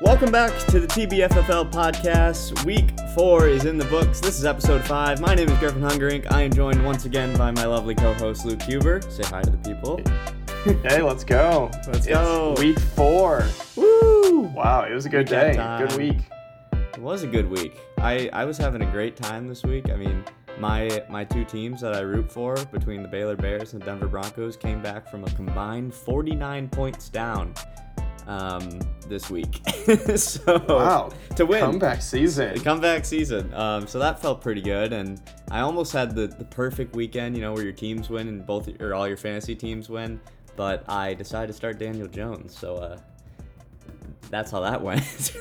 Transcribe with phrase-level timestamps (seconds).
[0.00, 2.64] Welcome back to the TBFFL podcast.
[2.64, 4.18] Week four is in the books.
[4.18, 5.20] This is episode five.
[5.20, 6.32] My name is Griffin Hungerink.
[6.32, 9.02] I am joined once again by my lovely co-host Luke Huber.
[9.10, 10.00] Say hi to the people.
[10.88, 11.68] hey, let's go.
[11.86, 12.54] Let's it's go.
[12.58, 13.46] Week four.
[13.76, 14.40] Woo!
[14.54, 15.52] Wow, it was a good Recap day.
[15.56, 15.86] time.
[15.86, 16.18] Good week.
[16.72, 17.78] It was a good week.
[17.98, 19.90] I, I was having a great time this week.
[19.90, 20.24] I mean,
[20.58, 24.08] my my two teams that I root for between the Baylor Bears and the Denver
[24.08, 27.54] Broncos came back from a combined 49 points down
[28.30, 29.60] um, this week.
[30.16, 31.10] so Wow.
[31.36, 32.54] to win Comeback season.
[32.54, 33.52] the comeback season.
[33.54, 35.20] Um, so that felt pretty good, and
[35.50, 38.68] I almost had the, the perfect weekend, you know, where your teams win and both
[38.80, 40.20] or all your fantasy teams win.
[40.56, 42.98] But I decided to start Daniel Jones, so uh,
[44.30, 45.32] that's how that went.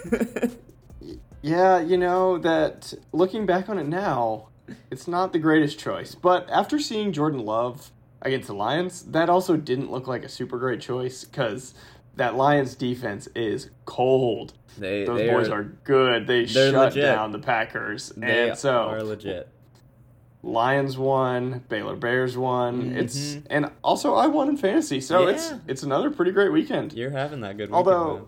[1.41, 4.49] Yeah, you know that looking back on it now,
[4.91, 6.15] it's not the greatest choice.
[6.15, 10.57] But after seeing Jordan Love against the Lions, that also didn't look like a super
[10.57, 11.73] great choice because
[12.20, 14.53] that Lions defense is cold.
[14.77, 16.27] they Those they boys are, are good.
[16.27, 17.01] They shut legit.
[17.03, 18.09] down the Packers.
[18.15, 19.49] they and so are legit.
[20.41, 22.93] Lions won, Baylor Bears won.
[22.95, 23.43] It's Mhm.
[23.49, 25.57] and also I won in fantasy, so it's Yeah.
[25.67, 26.93] it's another pretty great weekend.
[26.93, 27.76] You're having that good weekend.
[27.76, 28.27] Although-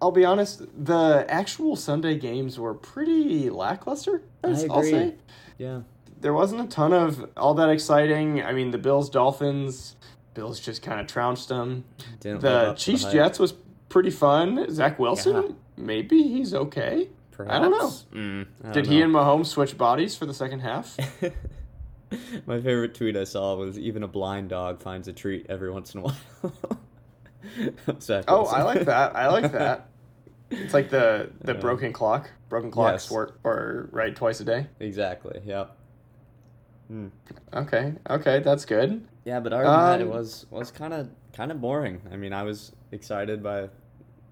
[0.00, 4.22] I'll be honest, the actual Sunday games were pretty lackluster.
[4.44, 4.90] I I'll agree.
[4.90, 5.14] say
[5.58, 5.80] yeah,
[6.20, 8.40] there wasn't a ton of all that exciting.
[8.40, 9.96] I mean, the Bills Dolphins,
[10.38, 11.82] Bills just kind of trounced them.
[12.20, 13.54] didn't The Chiefs hype, Jets was
[13.88, 14.70] pretty fun.
[14.70, 15.52] Zach Wilson, Yeah.
[15.76, 17.08] maybe he's okay.
[17.32, 17.56] Perhaps.
[17.56, 17.88] I don't know.
[18.14, 19.04] Mm, I Did don't he know.
[19.06, 20.96] and Mahomes switch bodies for the second half?
[22.46, 25.92] My favorite tweet I saw was even a blind dog finds a treat every once
[25.94, 26.16] in a while.
[28.00, 29.16] Zach Oh, I like that.
[29.16, 29.88] I like that.
[30.50, 31.60] It's like the the Yeah.
[31.60, 32.30] broken clock.
[32.48, 33.10] Broken clocks Yes.
[33.10, 34.68] work or right twice a day.
[34.78, 35.40] exactly.
[35.44, 35.76] Yep.
[36.88, 37.08] Hmm.
[37.52, 39.06] Okay, okay, that's good.
[39.24, 42.00] Yeah, but other than that, it Um, was was kind of kind of boring.
[42.10, 43.68] I mean, I was excited by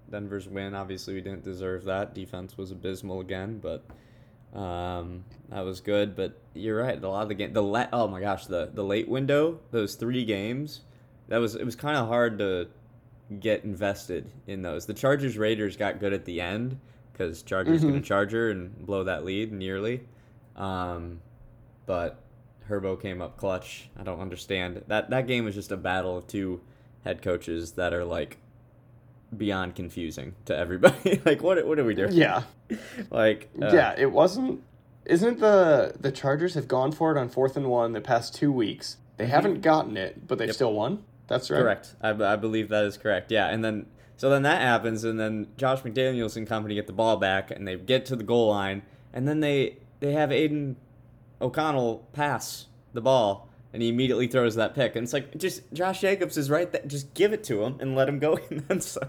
[0.09, 0.73] Denver's win.
[0.73, 2.15] Obviously, we didn't deserve that.
[2.15, 3.83] Defense was abysmal again, but
[4.59, 6.15] um, that was good.
[6.15, 7.01] But you're right.
[7.01, 9.93] A lot of the game, the la- oh my gosh, the the late window, those
[9.95, 10.81] three games,
[11.27, 12.67] that was it was kind of hard to
[13.39, 14.85] get invested in those.
[14.87, 16.79] The Chargers Raiders got good at the end
[17.13, 17.87] because Chargers Mhm.
[17.89, 20.07] gonna Charger and blow that lead nearly.
[20.55, 21.19] Um,
[21.85, 22.19] but
[22.69, 23.89] Herbo came up clutch.
[23.97, 25.09] I don't understand that.
[25.09, 26.61] That game was just a battle of two
[27.03, 28.37] head coaches that are like
[29.35, 31.21] beyond confusing to everybody.
[31.25, 32.13] like, what what are we doing?
[32.13, 32.43] Yeah,
[33.11, 33.95] Like, uh, yeah.
[33.97, 34.61] It wasn't.
[35.05, 38.51] Isn't the the Chargers have gone for it on fourth and one the past two
[38.51, 38.97] weeks?
[39.17, 40.55] They haven't gotten it, but they've Yep.
[40.55, 41.03] still won.
[41.27, 41.59] That's right.
[41.61, 41.95] Correct.
[42.01, 43.31] I, I believe that is correct.
[43.31, 46.93] Yeah, and then so then that happens, and then Josh McDaniels and company get the
[46.93, 50.75] ball back, and they get to the goal line, and then they they have Aidan
[51.41, 56.01] O'Connell pass the ball, and he immediately throws that pick, and it's like just Josh
[56.01, 58.81] Jacobs is right there, just give it to him and let him go, and then
[58.81, 59.01] so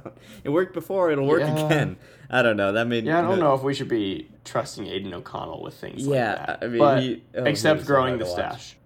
[0.44, 1.66] it worked before, it'll work Yeah.
[1.66, 1.96] again.
[2.30, 2.72] I don't know.
[2.72, 6.06] That made Yeah, I don't know if we should be trusting Aidan O'Connell with things
[6.06, 6.58] Yeah, like that.
[6.62, 8.76] I mean, but he- oh, except growing the stash.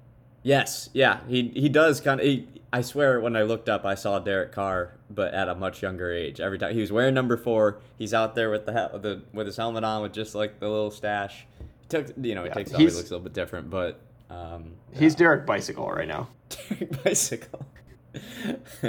[0.44, 2.38] Yes, yeah, he he does kind of.
[2.74, 6.10] I swear, when I looked up, I saw Derek Carr, but at a much younger
[6.10, 6.40] age.
[6.40, 9.56] Every time he was wearing number four, he's out there with the the with his
[9.56, 11.46] helmet on, with just like the little stash.
[11.82, 12.80] He took, you know, he Yeah, takes off.
[12.80, 14.00] He looks a little bit different, but
[14.30, 16.28] um, He's Derek Bicycle right now.
[16.48, 17.66] Derek bicycle.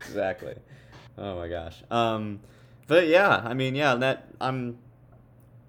[0.00, 0.54] exactly.
[1.16, 1.82] Oh my gosh.
[1.90, 2.40] Um,
[2.86, 4.78] but yeah, I mean, yeah, that I'm.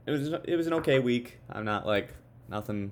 [0.05, 1.39] It was it was an okay week.
[1.49, 2.13] I'm not like
[2.49, 2.91] nothing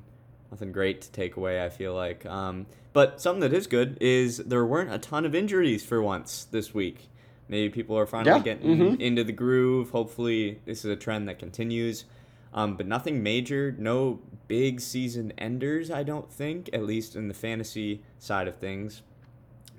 [0.52, 1.64] nothing great to take away.
[1.64, 2.26] I feel like.
[2.26, 6.46] Um, but something that is good is there weren't a ton of injuries for once
[6.50, 7.10] this week.
[7.50, 9.00] Maybe people are finally Yeah, getting mhm.
[9.00, 9.90] into the groove.
[9.90, 12.06] Hopefully, this is a trend that continues.
[12.54, 17.34] Um, but nothing major, no big season enders, I don't think, at least in the
[17.34, 19.02] fantasy side of things.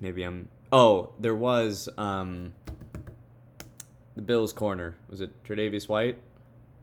[0.01, 0.49] Maybe I'm.
[0.73, 2.53] Oh, there was um,
[4.15, 4.95] the Bills' corner.
[5.09, 6.17] Was it Tre'Davious White?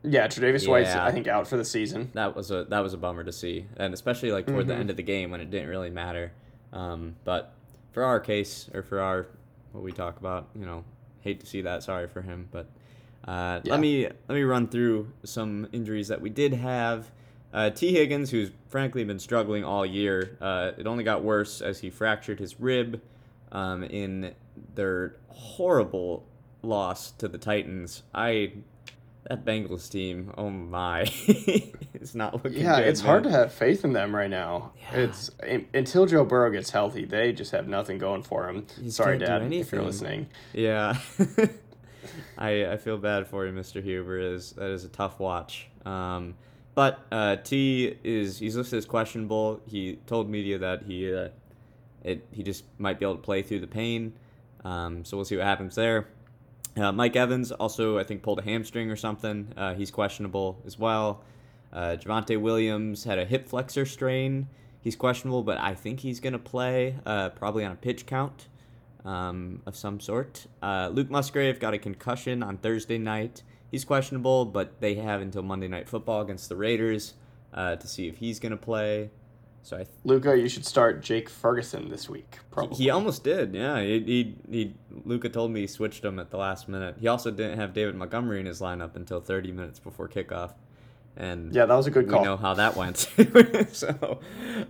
[0.02, 2.10] Yeah, Tre'Davious White's I think out for the season.
[2.14, 4.80] That was a that was a bummer to see, and especially like toward the Mhm.
[4.80, 6.32] end of the game when it didn't really matter.
[6.72, 7.52] Um, but
[7.92, 9.26] for our case, or for our
[9.72, 10.84] what we talk about, you know,
[11.20, 11.82] hate to see that.
[11.84, 12.66] Sorry for him, but
[13.26, 13.70] uh, Yeah.
[13.72, 17.10] let me let me run through some injuries that we did have.
[17.52, 21.80] Uh, Tee Higgins, who's frankly been struggling all year, uh, it only got worse as
[21.80, 23.00] he fractured his rib
[23.52, 24.34] um, in
[24.74, 26.24] their horrible
[26.62, 28.02] loss to the Titans.
[28.14, 28.52] I
[29.28, 31.02] that Bengals team, oh my,
[31.92, 32.88] it's not looking Yeah, good.
[32.88, 34.72] it's hard to have faith in them right now.
[34.92, 35.00] Yeah.
[35.00, 38.66] It's in, until Joe Burrow gets healthy, they just have nothing going for him.
[38.80, 40.26] He Sorry, Dad, if you're listening.
[40.52, 40.98] Yeah.
[42.38, 43.82] I I feel bad for you, Mr.
[43.82, 44.18] Huber.
[44.18, 45.68] It Is that is a tough watch.
[45.84, 46.34] Um,
[46.74, 49.60] but uh, T is he's listed as questionable.
[49.66, 51.28] He told media that he uh,
[52.02, 54.14] it he just might be able to play through the pain.
[54.64, 56.08] Um, so we'll see what happens there.
[56.76, 59.52] Uh, Mike Evans also, I think, pulled a hamstring or something.
[59.56, 61.22] Uh, he's questionable as well.
[61.72, 64.48] Uh, Javonte Williams had a hip flexor strain.
[64.80, 68.46] He's questionable, but I think he's going to play, uh, probably on a pitch count
[69.04, 70.46] um, of some sort.
[70.62, 73.42] Uh, Luke Musgrave got a concussion on Thursday night.
[73.70, 77.14] He's questionable, but they have until Monday Night Football against the Raiders
[77.54, 79.10] uh, to see if he's going to play.
[79.64, 82.38] So I th- Luca, you should start Jake Ferguson this week.
[82.50, 82.76] Probably.
[82.76, 83.80] he almost did, yeah.
[83.80, 86.96] He, he, he Luca told me he switched him at the last minute.
[87.00, 90.52] He also didn't have David Montgomery in his lineup until 30 minutes before kickoff,
[91.16, 92.24] and yeah, that was a good we call.
[92.24, 93.08] know how that went.
[93.72, 94.20] so,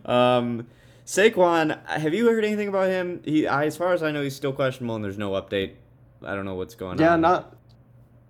[0.05, 0.67] um,
[1.07, 3.21] Saquon, have you heard anything about him?
[3.25, 5.73] He, I, as far as I know, he's still questionable, and there's no update.
[6.25, 7.23] I don't know what's going Yeah, on.
[7.23, 7.57] Yeah, not.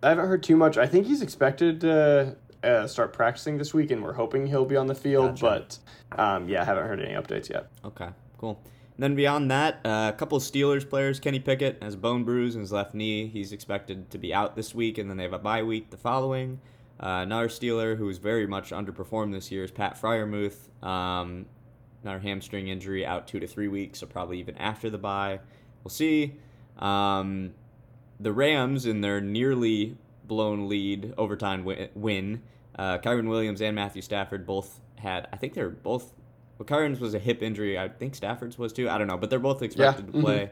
[0.02, 0.78] I haven't heard too much.
[0.78, 4.76] I think he's expected to uh, start practicing this week, and we're hoping he'll be
[4.76, 5.38] on the field.
[5.40, 5.78] Gotcha.
[6.10, 7.68] But um, yeah, I haven't heard any updates yet.
[7.84, 8.08] Okay,
[8.38, 8.60] cool.
[8.96, 11.20] And then beyond that, uh, a couple of Steelers players.
[11.20, 13.28] Kenny Pickett has bone bruise in his left knee.
[13.28, 15.96] He's expected to be out this week, and then they have a bye week the
[15.96, 16.60] following.
[17.00, 20.68] Uh, another Steeler who's very much underperformed this year is Pat Freiermuth.
[20.86, 21.46] Um,
[22.02, 25.40] another hamstring injury, out two to three weeks, so probably even after the bye.
[25.82, 26.34] We'll see.
[26.78, 27.54] Um,
[28.20, 29.96] the Rams, in their nearly
[30.26, 31.64] blown lead overtime
[31.94, 32.42] win,
[32.76, 36.12] uh, Kyren Williams and Matthew Stafford both had, I think they were both
[36.58, 37.78] well, Kyren's was a hip injury.
[37.78, 38.88] I think Stafford's was too.
[38.88, 40.12] I don't know, but they're both expected mhm.
[40.12, 40.50] to play.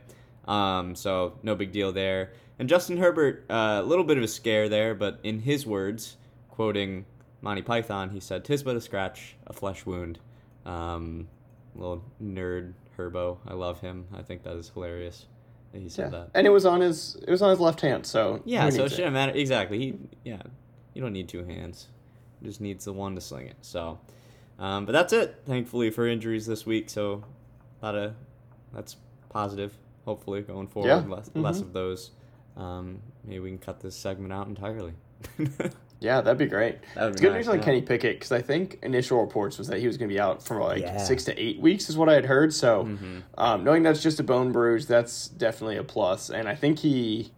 [0.48, 2.32] Um, so no big deal there.
[2.58, 6.16] And Justin Herbert, uh, a little bit of a scare there, but in his words,
[6.48, 7.06] quoting
[7.40, 10.18] Monty Python, he said, "Tis but a scratch, a flesh wound."
[10.66, 11.28] Um,
[11.80, 14.06] little nerd Herbo, I love him.
[14.14, 15.26] I think that is hilarious.
[15.72, 16.30] That he said Yeah, that.
[16.34, 18.04] and it was on his it was on his left hand.
[18.06, 19.32] So Yeah, so it shouldn't matter.
[19.32, 19.78] Exactly.
[19.78, 19.94] He,
[20.24, 20.42] yeah,
[20.94, 21.88] you don't need two hands.
[22.40, 23.56] You just needs the one to sling it.
[23.62, 23.98] So,
[24.58, 25.42] um, but that's it.
[25.46, 27.24] Thankfully for injuries this week, so
[27.82, 28.14] a lot of
[28.74, 28.96] that's
[29.28, 29.76] positive.
[30.04, 31.04] Hopefully going forward, Yeah.
[31.06, 31.62] less less Mhm.
[31.62, 32.10] of those.
[32.56, 34.94] Um, maybe we can cut this segment out entirely.
[36.00, 36.78] Yeah, that'd be great.
[36.94, 37.64] That would It's be good nice, news on yeah.
[37.64, 40.42] Kenny Pickett because I think initial reports was that he was going to be out
[40.42, 40.96] for like Yeah.
[40.96, 42.54] six to eight weeks, is what I had heard.
[42.54, 43.22] So, Mhm.
[43.36, 46.30] um, knowing that's just a bone bruise, that's definitely a plus.
[46.30, 47.32] And I think he,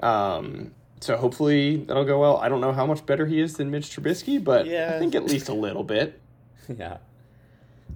[0.00, 2.36] um, so hopefully that'll go well.
[2.36, 4.92] I don't know how much better he is than Mitch Trubisky, but Yeah.
[4.94, 6.20] I think at least a little bit.
[6.78, 6.98] yeah.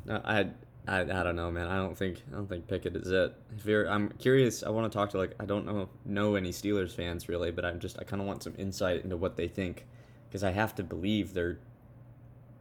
[0.04, 0.48] No, I,
[0.88, 1.68] I, I don't know, man.
[1.68, 3.34] I don't think I don't think Pickett is it.
[3.56, 4.62] If you're, I'm curious.
[4.62, 7.64] I want to talk to like I don't know know any Steelers fans really, but
[7.64, 9.86] I'm just I kind of want some insight into what they think
[10.28, 11.58] because I have to believe they're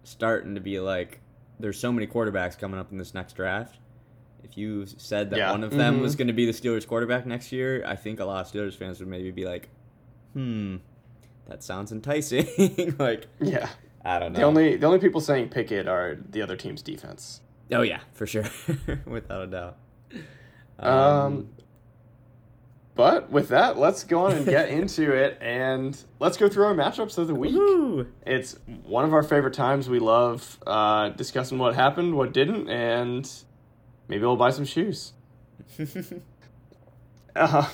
[0.04, 1.20] starting to be like
[1.60, 3.80] there's so many quarterbacks coming up in this next draft.
[4.44, 5.52] If you said that Yeah.
[5.52, 6.02] one of them Mhm.
[6.02, 8.76] was going to be the Steelers quarterback next year, I think a lot of Steelers
[8.76, 9.70] fans would maybe be like,
[10.34, 10.76] "Hmm,
[11.48, 13.70] that sounds enticing." like Yeah.
[14.06, 14.40] I don't know.
[14.40, 17.42] The only the only people saying Pickett are the other team's defense.
[17.74, 18.46] Oh yeah, for sure,
[19.06, 19.78] without a doubt.
[20.80, 21.50] Um,
[22.98, 26.74] but with that, let's go on and get into it, and let's go through our
[26.74, 27.54] matchups of the week.
[27.54, 28.08] woo!
[28.26, 29.88] It's one of our favorite times.
[29.88, 33.32] We love uh, discussing what happened, what didn't, and
[34.08, 35.14] maybe we'll buy some shoes.
[37.36, 37.70] Uh,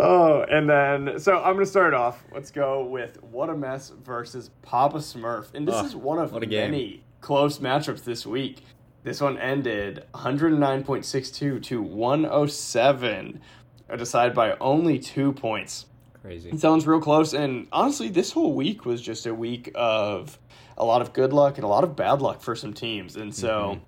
[0.00, 2.24] oh, and then so I'm gonna start off.
[2.32, 7.04] Let's go with what a mess versus Papa Smurf, and this is one of many
[7.20, 8.62] close matchups this week.
[9.02, 13.40] This one ended 109.62 to 107,
[13.88, 15.86] uh, decided by only two points.
[16.22, 16.50] Crazy.
[16.50, 20.38] It sounds real close, and honestly, this whole week was just a week of
[20.76, 23.16] a lot of good luck and a lot of bad luck for some teams.
[23.16, 23.80] And so,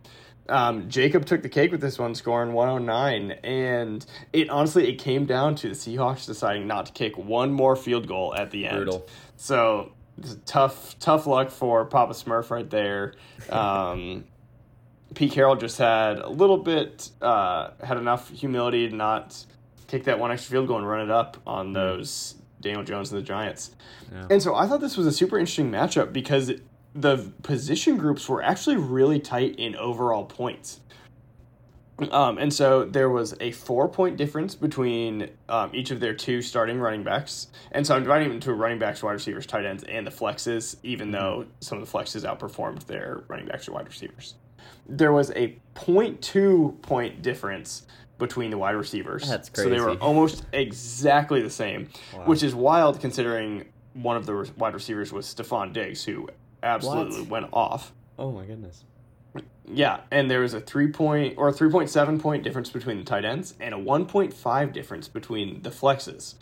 [0.48, 5.24] um, Jacob took the cake with this one, scoring 109, and it honestly it came
[5.24, 8.76] down to the Seahawks deciding not to kick one more field goal at the end.
[8.76, 9.08] Brutal.
[9.36, 9.92] So
[10.44, 13.14] tough, tough luck for Papa Smurf right there.
[13.50, 14.24] Um,
[15.14, 19.46] Pete Carroll just had a little bit, uh, had enough humility to not
[19.86, 23.20] kick that one extra field goal and run it up on those Daniel Jones and
[23.20, 23.72] the Giants.
[24.12, 24.26] Yeah.
[24.30, 26.52] And so I thought this was a super interesting matchup because
[26.94, 30.80] the position groups were actually really tight in overall points.
[32.10, 36.42] Um, and so there was a four point difference between um, each of their two
[36.42, 37.48] starting running backs.
[37.72, 40.76] And so I'm dividing them into running backs, wide receivers, tight ends, and the flexes,
[40.82, 44.34] even though some of the flexes outperformed their running backs or wide receivers.
[44.86, 47.86] There was a 0.2 point difference
[48.18, 49.28] between the wide receivers.
[49.28, 52.24] That's So they were almost exactly the same, Wow.
[52.24, 56.28] which is wild considering one of the wide receivers was Stefon Diggs, who
[56.62, 57.30] absolutely What?
[57.30, 57.92] went off.
[58.18, 58.84] Oh my goodness.
[59.68, 62.98] Yeah, and there was a three point or a three point seven point difference between
[62.98, 66.36] the tight ends and a one point five difference between the flexes.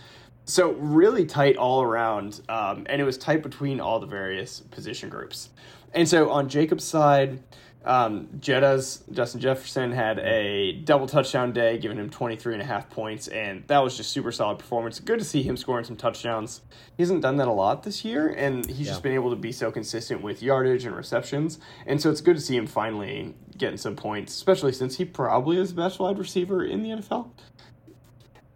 [0.45, 5.09] So really tight all around, um, and it was tight between all the various position
[5.09, 5.49] groups.
[5.95, 7.43] And so on Jacob's side,
[7.85, 12.89] um, Jeddah's Justin Jefferson had a double touchdown day, giving him 23 and a half
[12.91, 15.01] points, and that was just super solid performance.
[15.01, 16.63] Good to see him scoring some touchdowns.
[16.97, 18.93] He hasn't done that a lot this year, and he's Yeah.
[18.93, 21.59] just been able to be so consistent with yardage and receptions.
[21.87, 25.59] And so it's good to see him finally getting some points, especially since he probably
[25.59, 27.31] is the best wide receiver in the NFL.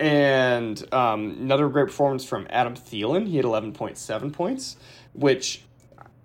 [0.00, 3.26] And um, another great performance from Adam Thielen.
[3.26, 4.76] He had 11.7 points,
[5.12, 5.64] which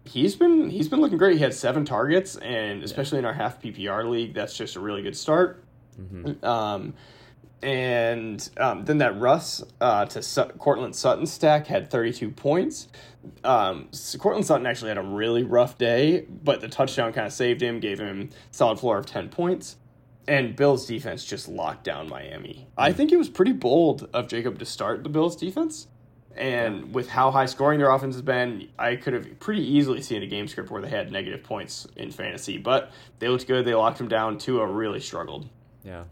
[0.05, 1.37] he's been he's been looking great.
[1.37, 5.01] He had seven targets, and especially in our half PPR league, that's just a really
[5.01, 5.63] good start.
[6.43, 6.93] Um,
[7.61, 12.89] and um, then that Russ uh, to Sut- Courtland Sutton stack had 32 points.
[13.45, 17.31] Um, so Courtland Sutton actually had a really rough day, but the touchdown kind of
[17.31, 19.77] saved him, gave him solid floor of 10 points.
[20.27, 22.67] And Bills defense just locked down Miami.
[22.77, 25.87] I think it was pretty bold of Jacob to start the Bills defense.
[26.35, 30.23] And with how high scoring their offense has been, I could have pretty easily seen
[30.23, 32.57] a game script where they had negative points in fantasy.
[32.57, 33.65] But they looked good.
[33.65, 34.37] They locked him down.
[34.39, 35.47] Tua really struggled.
[35.83, 36.05] Yeah.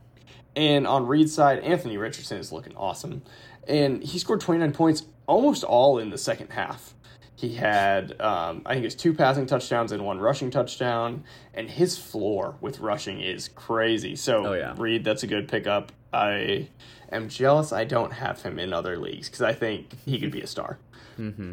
[0.55, 3.23] And on Reed's side, Anthony Richardson is looking awesome.
[3.67, 6.93] And he scored 29 points almost all in the second half.
[7.35, 11.23] He had, um, I think it was two passing touchdowns and one rushing touchdown.
[11.55, 14.15] And his floor with rushing is crazy.
[14.15, 14.75] So, Oh, yeah.
[14.77, 15.91] Reed, that's a good pickup.
[16.13, 16.69] I
[17.11, 20.41] am jealous I don't have him in other leagues because I think he could be
[20.41, 20.79] a star.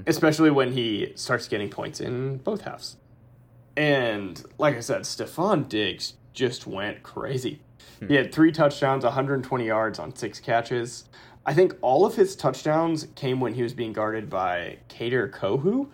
[0.07, 2.97] Especially when he starts getting points in both halves.
[3.77, 7.61] And like I said, Stefon Diggs just went crazy.
[8.09, 11.05] He had three touchdowns, 120 yards on six catches.
[11.45, 15.89] I think all of his touchdowns came when he was being guarded by Kader Kohou.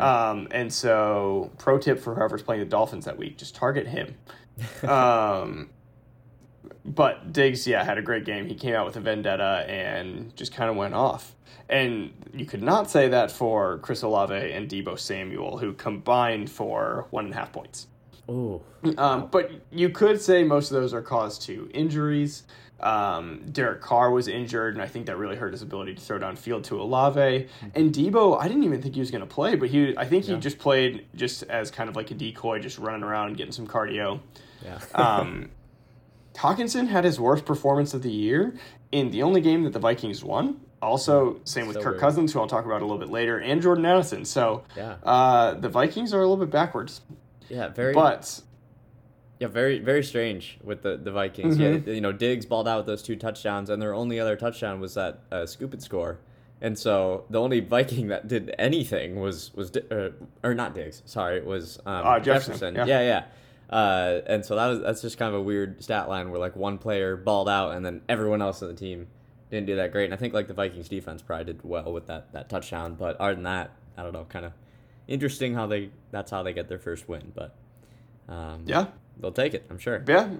[0.00, 4.14] Um, and so, pro tip for whoever's playing the Dolphins that week, just target him.
[4.88, 5.68] um,
[6.84, 8.46] but Diggs, yeah, had a great game.
[8.46, 11.34] He came out with a vendetta and just kind of went off.
[11.68, 17.06] And you could not say that for Chris Olave and Deebo Samuel, who combined for
[17.10, 17.86] one and a half points.
[18.28, 18.62] Oh.
[18.98, 22.44] Um, but you could say most of those are caused to injuries.
[22.80, 26.18] Um, Derek Carr was injured, and I think that really hurt his ability to throw
[26.18, 27.48] downfield to Olave.
[27.74, 30.24] And Deebo, I didn't even think he was going to play, but he, I think
[30.26, 30.38] he Yeah.
[30.38, 34.20] just played just as kind of like a decoy, just running around getting some cardio.
[34.62, 34.78] Yeah.
[34.94, 35.48] Um,
[36.34, 38.54] Hockenson had his worst performance of the year
[38.92, 40.60] in the only game that the Vikings won.
[40.82, 42.00] Also, same with So Kirk weird.
[42.00, 44.24] Cousins, who I'll talk about a little bit later, and Jordan Addison.
[44.24, 44.96] So yeah.
[45.02, 47.00] uh, the Vikings are a little bit backwards,
[47.48, 47.68] Yeah.
[47.68, 47.94] Very.
[47.94, 48.40] but
[49.40, 51.56] Yeah, very very strange with the the Vikings.
[51.56, 51.86] Mhm.
[51.86, 54.78] Yeah, you know, Diggs balled out with those two touchdowns, and their only other touchdown
[54.80, 56.18] was that uh, scoop and score.
[56.60, 60.10] And so the only Viking that did anything was was uh,
[60.42, 62.84] or not Diggs, sorry, it was um, Uh, Jefferson, yeah.
[62.86, 63.24] yeah, yeah.
[63.70, 66.54] Uh, and so that was that's just kind of a weird stat line where like
[66.56, 69.06] one player balled out, and then everyone else on the team
[69.50, 70.04] didn't do that great.
[70.04, 73.16] And I think like the Vikings defense probably did well with that that touchdown, but
[73.20, 74.52] other than that, I don't know, kind of
[75.08, 77.54] interesting how they that's how they get their first win, but
[78.28, 78.86] um, yeah,
[79.18, 80.02] They'll take it, I'm sure.
[80.06, 80.30] Yeah.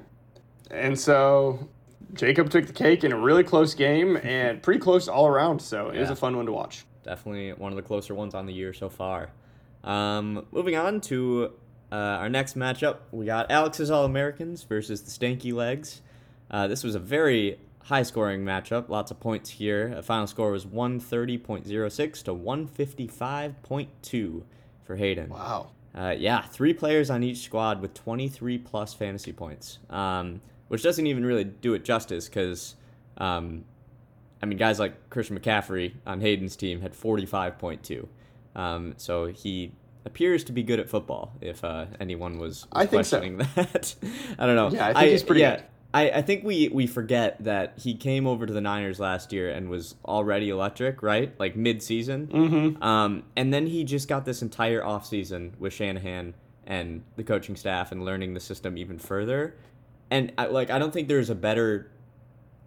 [0.70, 1.68] And so
[2.14, 5.60] Jacob took the cake in a really close game and pretty close all around.
[5.60, 6.84] So it was a fun one to watch.
[7.02, 9.30] Definitely one of the closer ones on the year so far.
[9.84, 11.52] Um, moving on to
[11.92, 16.00] uh, our next matchup, we got Alex's All Americans versus the Stanky Legs.
[16.50, 19.94] Uh, this was a very high scoring matchup, lots of points here.
[19.94, 24.42] The final score was 130.06 to 155.2
[24.84, 25.28] for Hayden.
[25.28, 25.70] Wow.
[25.94, 31.06] Uh, yeah, three players on each squad with 23 plus fantasy points, um, which doesn't
[31.06, 32.74] even really do it justice because,
[33.18, 33.64] um,
[34.42, 38.08] I mean, guys like Christian McCaffrey on Hayden's team had 45.2.
[38.56, 39.72] Um, so he
[40.04, 43.18] appears to be good at football if uh, anyone was, was I think so.
[43.18, 43.94] questioning that.
[44.38, 44.70] I don't know.
[44.70, 45.64] Yeah, I think he's pretty yeah, good.
[45.94, 49.50] I, I think we, we forget that he came over to the Niners last year
[49.50, 51.32] and was already electric, right?
[51.38, 52.26] Like mid season.
[52.26, 52.82] Mm-hmm.
[52.82, 56.34] Um, and then he just got this entire offseason with Shanahan
[56.66, 59.56] and the coaching staff and learning the system even further.
[60.10, 61.92] And I, like, I don't think there's a better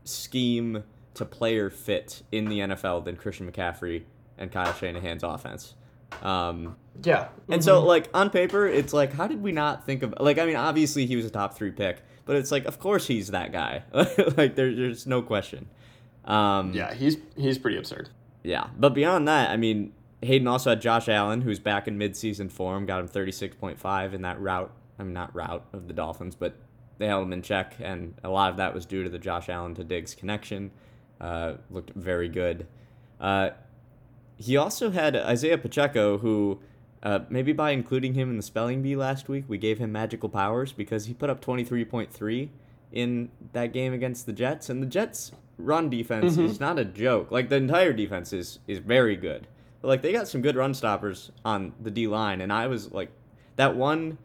[0.06, 0.84] scheme
[1.16, 4.04] to player fit in the NFL than Christian McCaffrey
[4.38, 5.74] and Kyle Shanahan's offense.
[6.22, 7.30] Um, Yeah.
[7.50, 10.14] and so, like on paper, it's like, how did we not think of?
[10.20, 13.08] Like, I mean, obviously he was a top three pick, but it's like, of course
[13.08, 13.84] he's that guy.
[13.94, 15.68] like, there, there's no question.
[16.26, 18.10] Um, Yeah, he's he's pretty absurd.
[18.44, 22.52] yeah, but beyond that, I mean, Hayden also had Josh Allen, who's back in midseason
[22.52, 24.72] form, got him 36.5 in that route.
[25.00, 26.56] I mean, not route of the Dolphins, but
[26.98, 29.48] they held him in check, and a lot of that was due to the Josh
[29.50, 30.72] Allen to Diggs connection.
[31.22, 32.66] Uh, looked very good.
[33.22, 33.52] Uh,
[34.38, 36.60] he also had Isaiah Pacheco, who
[37.08, 40.30] uh, maybe by including him in the spelling bee last week, we gave him magical
[40.30, 42.50] powers because he put up 23.3
[42.92, 46.46] in that game against the Jets, and the Jets run defense Mhm.
[46.46, 47.32] is not a joke.
[47.32, 49.48] Like the entire defense is is very good.
[49.82, 52.92] But like they got some good run stoppers on the D line, and I was
[52.92, 53.10] like
[53.56, 54.18] that one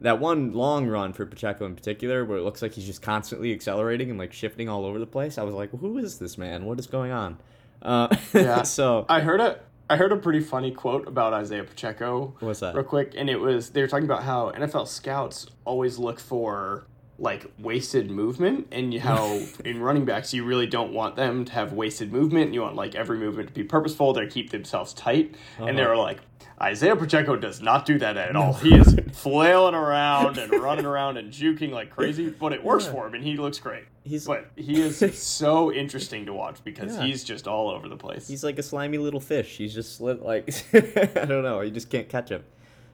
[0.00, 3.52] that one long run for Pacheco in particular, where it looks like he's just constantly
[3.52, 5.38] accelerating and like shifting all over the place.
[5.38, 6.66] I was like, who is this man?
[6.66, 7.38] What is going on?
[7.82, 8.62] Uh, Yeah.
[8.62, 12.74] so I heard a I heard a pretty funny quote about Isaiah Pacheco what's that?
[12.74, 16.86] real quick, and it was they were talking about how NFL scouts always look for
[17.18, 21.72] like wasted movement, and how in running backs you really don't want them to have
[21.72, 22.52] wasted movement.
[22.52, 24.12] You want like every movement to be purposeful.
[24.12, 25.90] They keep themselves tight, and they Uh-huh.
[25.92, 26.20] were like.
[26.58, 28.54] Isaiah Pacheco does not do that at all.
[28.54, 32.92] He is flailing around and running around and juking like crazy, but it works Yeah.
[32.92, 33.84] for him and he looks great.
[34.04, 37.04] He's But he is so interesting to watch because Yeah.
[37.04, 38.26] he's just all over the place.
[38.26, 39.58] he's like a slimy little fish.
[39.58, 41.60] He's just slit like I don't know.
[41.60, 42.42] You just can't catch him.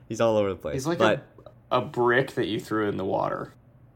[0.08, 0.74] He's all over the place.
[0.74, 1.24] He's like but
[1.70, 3.52] a, a brick that you threw in the water.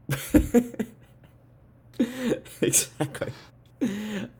[2.61, 3.31] exactly.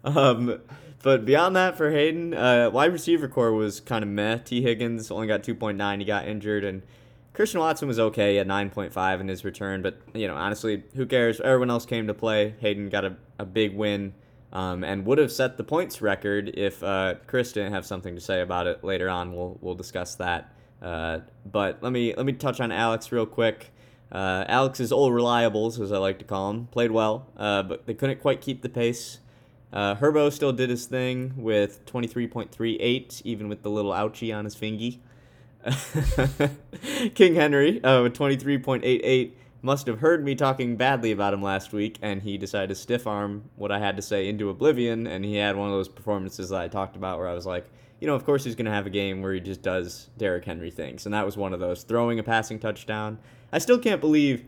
[0.04, 0.60] Um,
[1.04, 4.40] but beyond that, for Hayden, uh, wide receiver core was kind of meh.
[4.40, 6.00] Tee Higgins only got 2.9.
[6.00, 6.82] He got injured, and
[7.34, 9.82] Christian Watson was okay at 9.5 in his return.
[9.82, 11.40] But you know, honestly, who cares?
[11.40, 12.56] Everyone else came to play.
[12.60, 14.14] Hayden got a, a big win.
[14.54, 18.22] Um, and would have set the points record if uh, Chris didn't have something to
[18.22, 19.36] say about it later on.
[19.36, 20.54] We'll we'll discuss that.
[20.82, 23.74] Uh, but let me let me touch on Alex real quick.
[24.12, 27.94] Uh, Alex's old reliables, as I like to call him, played well, uh, but they
[27.94, 29.20] couldn't quite keep the pace.
[29.74, 34.56] Uh, Herbo still did his thing with 23.38, even with the little ouchie on his
[34.56, 35.02] fingy.
[37.16, 41.98] King Henry uh, with 23.88 must have heard me talking badly about him last week,
[42.02, 45.08] and he decided to stiff arm what I had to say into oblivion.
[45.08, 47.66] And he had one of those performances that I talked about where I was like,
[48.00, 50.46] you know, of course he's going to have a game where he just does Derrick
[50.46, 51.06] Henry things.
[51.06, 53.18] And that was one of those throwing a passing touchdown.
[53.52, 54.46] I still can't believe.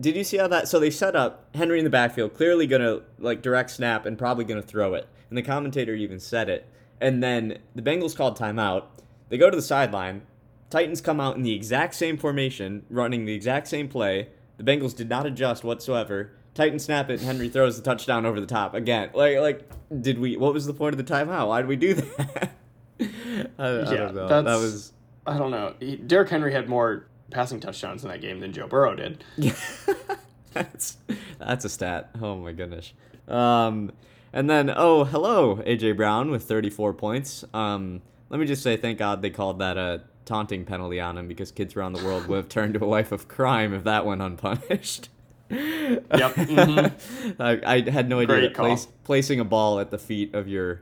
[0.00, 0.68] Did you see how that?
[0.68, 4.16] So they set up Henry in the backfield, clearly going to like direct snap and
[4.16, 5.08] probably going to throw it.
[5.28, 6.66] And the commentator even said it.
[7.00, 8.84] And then the Bengals called timeout.
[9.28, 10.22] They go to the sideline.
[10.70, 14.28] Titans come out in the exact same formation, running the exact same play.
[14.56, 16.32] The Bengals did not adjust whatsoever.
[16.54, 19.10] Titans snap it, Henry throws the touchdown over the top again.
[19.14, 20.36] Like, like, did we?
[20.36, 21.48] What was the point of the timeout?
[21.48, 22.52] Why did we do that?
[23.58, 24.28] I, I Yeah, don't know.
[24.28, 24.92] that's- That was
[25.26, 25.74] I don't know.
[25.80, 29.22] He, Derrick Henry had more passing touchdowns in that game than Joe Burrow did.
[30.52, 30.96] that's
[31.38, 32.10] that's a stat.
[32.20, 32.92] Oh my goodness.
[33.28, 33.92] Um,
[34.32, 37.44] and then oh hello AJ Brown with 34 points.
[37.54, 41.28] Um, let me just say thank God they called that a taunting penalty on him
[41.28, 44.06] because kids around the world would have turned to a life of crime if that
[44.06, 45.08] went unpunished.
[45.50, 46.34] Yep.
[46.34, 47.36] mhm.
[47.40, 50.46] I, I had no idea Great that place, placing a ball at the feet of
[50.48, 50.80] your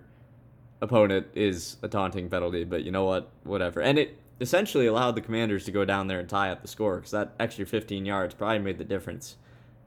[0.80, 3.28] opponent is a taunting penalty, but you know what?
[3.44, 3.80] Whatever.
[3.80, 6.96] And it essentially allowed the commanders to go down there and tie up the score
[6.96, 9.36] because that extra 15 yards probably made the difference.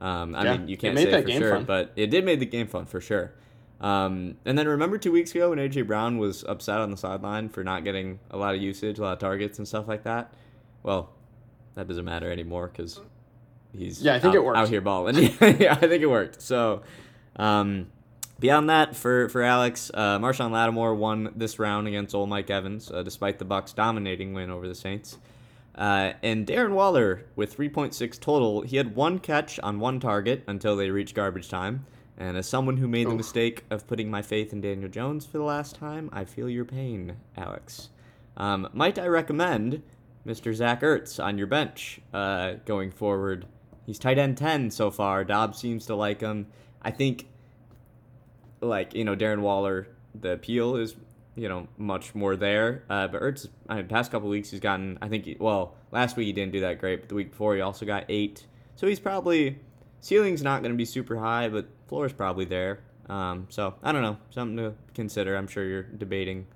[0.01, 1.65] Um, I Yeah, mean, you can't say that for sure, fun.
[1.65, 3.33] but it did make the game fun for sure.
[3.79, 7.49] Um, and then remember two weeks ago when AJ Brown was upset on the sideline
[7.49, 10.33] for not getting a lot of usage, a lot of targets and stuff like that?
[10.83, 11.09] Well,
[11.75, 12.99] that doesn't matter anymore because
[13.71, 14.57] he's Yeah, I think out, it worked.
[14.57, 15.15] out here balling.
[15.41, 16.41] yeah, I think it worked.
[16.41, 16.81] So,
[17.37, 17.87] um,
[18.41, 22.91] beyond that, for for Alex, uh, Marshon Lattimore won this round against old Mike Evans,
[22.91, 25.17] uh, despite the Bucs' dominating win over the Saints.
[25.75, 30.75] Uh, and Darren Waller with 3.6 total, he had one catch on one target until
[30.75, 31.85] they reached garbage time.
[32.17, 33.17] And as someone who made the Oof.
[33.17, 36.65] mistake of putting my faith in Daniel Jones for the last time, I feel your
[36.65, 37.89] pain, Alex.
[38.35, 39.81] Um, might I recommend
[40.27, 40.53] Mr.
[40.53, 43.45] Zach Ertz on your bench uh, going forward?
[43.85, 45.23] He's tight end 10 so far.
[45.23, 46.47] Dobbs seems to like him.
[46.81, 47.27] I think,
[48.61, 49.87] like, you know, Darren Waller,
[50.19, 50.95] the appeal is,
[51.35, 52.83] you know, much more there.
[52.89, 56.15] Uh, but Ertz, I mean, past couple weeks, he's gotten, I think, he, well, last
[56.17, 58.45] week he didn't do that great, but the week before he also got eight.
[58.75, 59.59] So he's probably,
[59.99, 62.79] ceiling's not going to be super high, but floor is probably there.
[63.09, 65.35] Um, so I don't know, something to consider.
[65.35, 66.47] I'm sure you're debating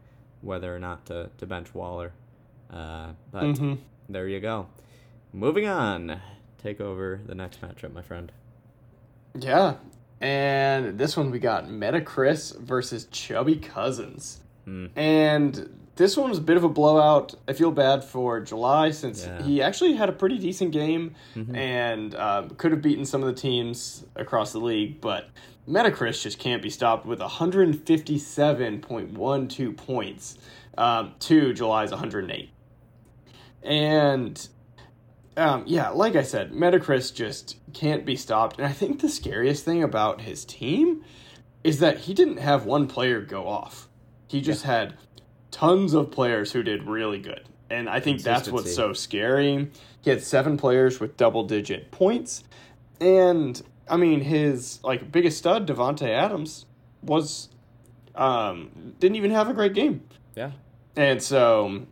[0.42, 2.14] whether or not to, to bench Waller.
[2.72, 3.78] Uh, but Mhm.
[4.10, 4.68] there you go.
[5.34, 6.20] Moving on.
[6.58, 8.32] Take over the next matchup, my friend.
[9.38, 9.76] Yeah.
[10.26, 14.40] And this one we got Metacris versus Chubby Cousins.
[14.66, 14.88] Hmm.
[14.96, 17.36] And this one was a bit of a blowout.
[17.48, 19.44] I feel bad for July since Yeah.
[19.44, 21.56] he actually had a pretty decent game Mhm.
[21.56, 25.30] and um, could have beaten some of the teams across the league, but
[25.70, 30.38] Metacris just can't be stopped with 157.12 points
[30.78, 32.50] um, to July's 108.
[33.64, 34.48] And
[35.38, 38.58] um, yeah, like I said, Metacris just can't be stopped.
[38.58, 41.04] And I think the scariest thing about his team
[41.64, 43.88] is that he didn't have one player go off.
[44.28, 44.96] He just had
[45.52, 47.48] tons of players who did really good.
[47.70, 49.72] And I think that's what's so scary.
[50.02, 52.44] He had seven players with double digit points.
[53.02, 56.66] And I mean his like biggest stud, Davante Adams,
[57.02, 57.50] was
[58.14, 60.04] um, didn't even have a great game.
[60.36, 60.52] Yeah.
[60.96, 61.88] And so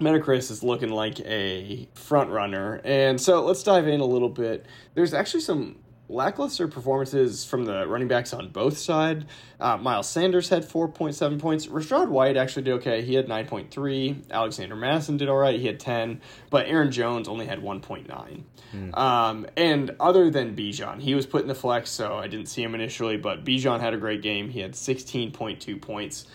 [0.00, 2.80] Metacris is looking like a front runner.
[2.84, 4.66] And so let's dive in a little bit.
[4.94, 5.76] There's actually some
[6.08, 9.24] lackluster performances from the running backs on both sides.
[9.60, 11.66] Uh, Miles Sanders had 4.7 points.
[11.66, 13.02] Rachaad White actually did okay.
[13.02, 14.30] He had 9.3.
[14.30, 15.58] Alexander Mattison did all right.
[15.58, 16.20] He had 10.
[16.50, 18.42] But Aaron Jones only had 1.9.
[18.74, 18.98] Mm.
[18.98, 22.62] Um, and other than Bijan, he was put in the flex, so I didn't see
[22.62, 23.16] him initially.
[23.16, 24.48] But Bijan had a great game.
[24.48, 26.26] He had 16.2 points.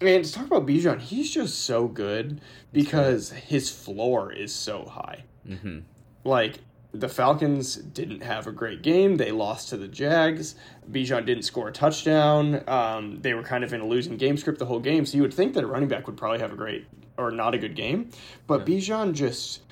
[0.00, 2.40] And to talk about Bijan, he's just so good
[2.72, 5.24] because his floor is so high.
[5.48, 5.80] Mm-hmm.
[6.24, 6.58] Like,
[6.92, 9.16] the Falcons didn't have a great game.
[9.16, 10.54] They lost to the Jags.
[10.90, 12.62] Bijan didn't score a touchdown.
[12.68, 15.06] Um, they were kind of in a losing game script the whole game.
[15.06, 17.54] So you would think that a running back would probably have a great or not
[17.54, 18.10] a good game.
[18.46, 18.76] But yeah.
[18.76, 19.62] Bijan just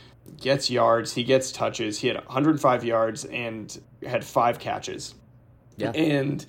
[0.40, 1.12] gets yards.
[1.14, 1.98] He gets touches.
[1.98, 5.14] He had 105 yards and had five catches.
[5.76, 5.90] Yeah.
[5.90, 6.44] And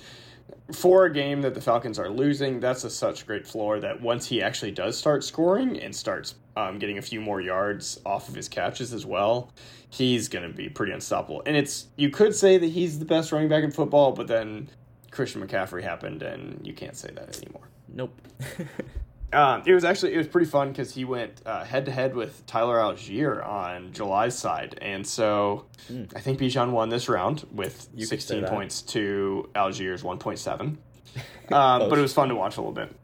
[0.71, 4.27] for a game that the Falcons are losing, that's a such great floor that once
[4.27, 8.35] he actually does start scoring and starts um, getting a few more yards off of
[8.35, 9.51] his catches as well,
[9.89, 11.43] he's going to be pretty unstoppable.
[11.45, 14.69] And it's you could say that he's the best running back in football, but then
[15.11, 17.69] Christian McCaffrey happened, and you can't say that anymore.
[17.87, 18.19] Nope.
[19.35, 22.45] Um, it was actually it was pretty fun because he went head to head with
[22.45, 26.09] Tyler Allgeier on July's side, and so mm.
[26.15, 30.59] I think Bijan won this round with you 16 points to Allgeier's 1.7.
[31.53, 32.95] um, but it was fun to watch a little bit.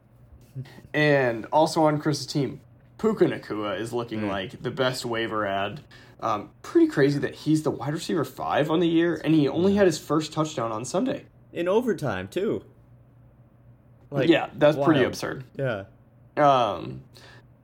[0.94, 2.62] And also on Chris's team,
[2.98, 4.30] Puka Nacua is looking mm.
[4.30, 5.82] like the best waiver ad.
[6.22, 9.76] Um, pretty crazy that he's the wide receiver five on the year, and he only
[9.76, 12.64] had his first touchdown on Sunday in overtime too.
[14.12, 14.88] Like, yeah, that's wild.
[14.88, 15.46] pretty absurd.
[15.58, 15.86] Yeah.
[16.38, 17.02] Um,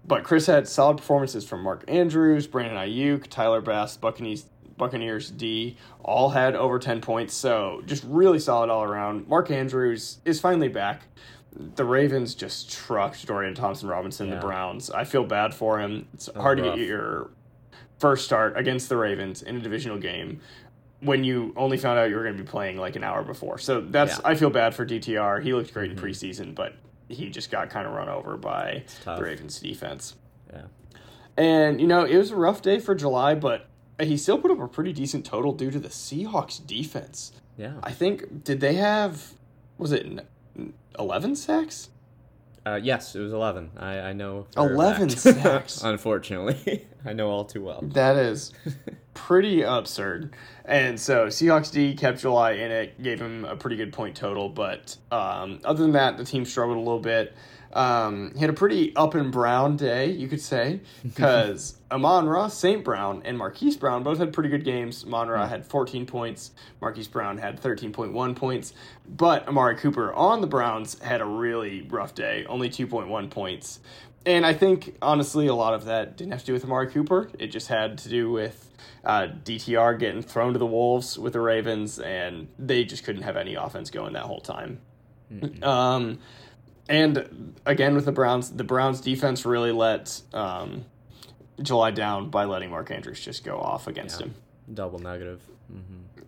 [0.05, 4.45] but Chris had solid performances from Mark Andrews, Brandon Aiyuk, Tyler Bass, Buccaneers,
[4.77, 7.33] Buccaneers D, all had over 10 points.
[7.33, 9.27] So just really solid all around.
[9.27, 11.03] Mark Andrews is finally back.
[11.51, 14.35] The Ravens just trucked Dorian Thompson Robinson, yeah.
[14.35, 14.91] the Browns.
[14.91, 16.07] I feel bad for him.
[16.13, 16.75] It's That's hard rough.
[16.75, 17.31] to get your
[17.99, 20.39] first start against the Ravens in a divisional game
[20.99, 23.57] when you only found out you were going to be playing like an hour before.
[23.57, 24.21] So that's yeah.
[24.25, 25.43] I feel bad for DTR.
[25.43, 26.05] He looked great mm-hmm.
[26.05, 26.75] in preseason, but
[27.09, 30.15] he just got kind of run over by the Ravens defense.
[30.51, 30.63] Yeah.
[31.37, 33.67] And you know, it was a rough day for July, but
[33.99, 37.31] he still put up a pretty decent total due to the Seahawks defense.
[37.57, 37.73] Yeah.
[37.83, 39.33] I think did they have
[39.77, 40.25] was it
[40.97, 41.89] 11 sacks?
[42.67, 43.71] Uh, yes, it was 11.
[43.77, 44.45] I, I know.
[44.57, 45.83] 11 sacks.
[45.83, 46.85] Unfortunately.
[47.05, 47.79] I know all too well.
[47.81, 48.51] That is
[49.13, 50.33] pretty absurd.
[50.65, 54.49] And so Seahawks D kept July in it, gave him a pretty good point total.
[54.49, 57.33] But um, other than that, the team struggled a little bit.
[57.71, 62.47] Um, he had a pretty up and brown day, you could say, because Amon Ra,
[62.47, 62.83] St.
[62.83, 65.05] Brown, and Marquise Brown both had pretty good games.
[65.05, 68.73] Amon Ra had 14 points, Marquise Brown had 13.1 points,
[69.07, 73.79] but Amari Cooper on the Browns had a really rough day, only 2.1 points.
[74.25, 77.29] And I think, honestly, a lot of that didn't have to do with Amari Cooper.
[77.39, 78.69] It just had to do with
[79.05, 83.37] uh, DTR getting thrown to the Wolves with the Ravens, and they just couldn't have
[83.37, 84.81] any offense going that whole time.
[85.31, 85.63] Mm-hmm.
[85.63, 86.19] Um,
[86.89, 90.85] and again with the Browns, the Browns defense really let um,
[91.61, 94.27] July down by letting Mark Andrews just go off against yeah.
[94.27, 94.35] him.
[94.73, 95.41] Double negative.
[95.71, 96.23] Mm-hmm.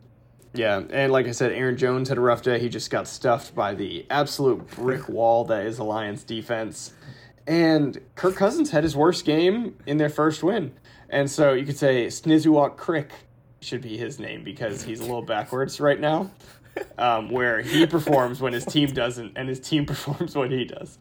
[0.54, 2.60] Yeah, and like I said, Aaron Jones had a rough day.
[2.60, 6.94] He just got stuffed by the absolute brick wall that is the Lions defense.
[7.46, 10.74] And Kirk Cousins had his worst game in their first win.
[11.10, 13.12] And so you could say Snizuwak Crick
[13.62, 16.32] should be his name because he's a little backwards right now
[16.98, 20.98] um, where he performs when his team doesn't, and his team performs when he does.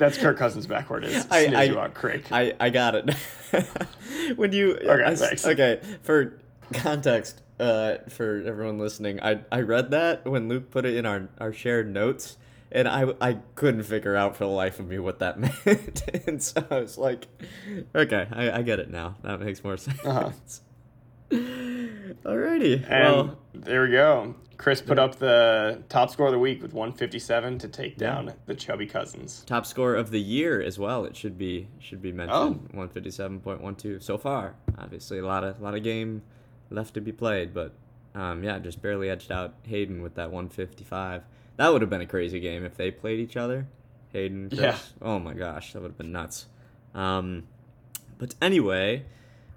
[0.00, 2.32] That's Kirk Cousins backward is I, I, Crick.
[2.32, 3.14] I, I got it.
[4.36, 5.46] when you okay, I, thanks.
[5.46, 6.40] okay for
[6.72, 11.28] context uh, for everyone listening, I I read that when Luke put it in our
[11.38, 12.38] our shared notes,
[12.72, 16.42] and I I couldn't figure out for the life of me what that meant, and
[16.42, 17.28] so I was like,
[17.94, 19.16] okay, I, I get it now.
[19.22, 20.00] That makes more sense.
[20.02, 20.30] Uh-huh.
[21.30, 22.90] Alrighty.
[22.90, 24.34] And well, there we go.
[24.60, 28.32] Chris put up the top score of the week with 157 to take down yeah.
[28.44, 29.42] the Chubby Cousins.
[29.46, 31.06] Top score of the year as well.
[31.06, 32.60] It should be should be mentioned.
[32.74, 32.76] Oh.
[32.76, 34.56] 157.12 so far.
[34.76, 36.20] Obviously, a lot of a lot of game
[36.68, 37.72] left to be played, but
[38.14, 41.22] um, yeah, just barely edged out Hayden with that 155.
[41.56, 43.66] That would have been a crazy game if they played each other.
[44.12, 44.60] Hayden, Chris.
[44.60, 44.76] Yeah.
[45.00, 46.48] Oh my gosh, that would have been nuts.
[46.94, 47.44] Um,
[48.18, 49.06] but anyway,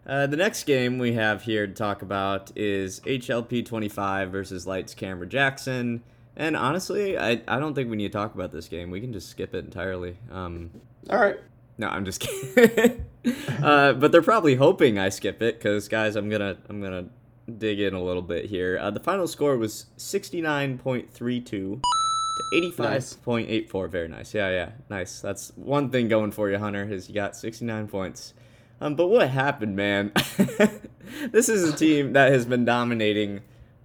[0.06, 4.94] uh, the next game we have here to talk about is HLP 25 versus Lights
[4.94, 6.04] Camera Jackson.
[6.36, 8.92] And honestly, I, I don't think we need to talk about this game.
[8.92, 10.18] We can just skip it entirely.
[10.32, 10.72] Um,
[11.10, 11.38] All right.
[11.78, 12.20] No, I'm just
[12.56, 13.06] kidding.
[13.64, 17.06] uh, but they're probably hoping I skip it because, guys, I'm gonna I'm gonna
[17.58, 18.78] dig in a little bit here.
[18.80, 21.82] Uh, the final score was 69.32 to
[22.54, 23.90] 85.84.
[23.90, 24.34] Very nice.
[24.34, 24.72] Yeah, yeah.
[24.90, 25.22] Nice.
[25.22, 28.34] That's one thing going for you, Hunter, is you got 69 points.
[28.82, 30.12] Um, but what happened, man?
[31.32, 33.42] this is a team that has been dominating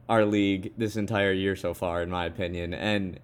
[0.09, 2.75] our league this entire year so far, in my opinion.
[2.75, 3.21] And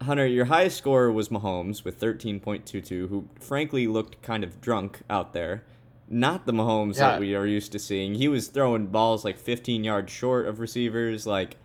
[0.00, 5.32] Hunter, your highest scorer was Mahomes with 13.22, who frankly looked kind of drunk out
[5.32, 5.62] there.
[6.08, 7.10] Not the Mahomes Yeah.
[7.12, 8.14] that we are used to seeing.
[8.14, 11.56] He was throwing balls like 15 yards short of receivers, like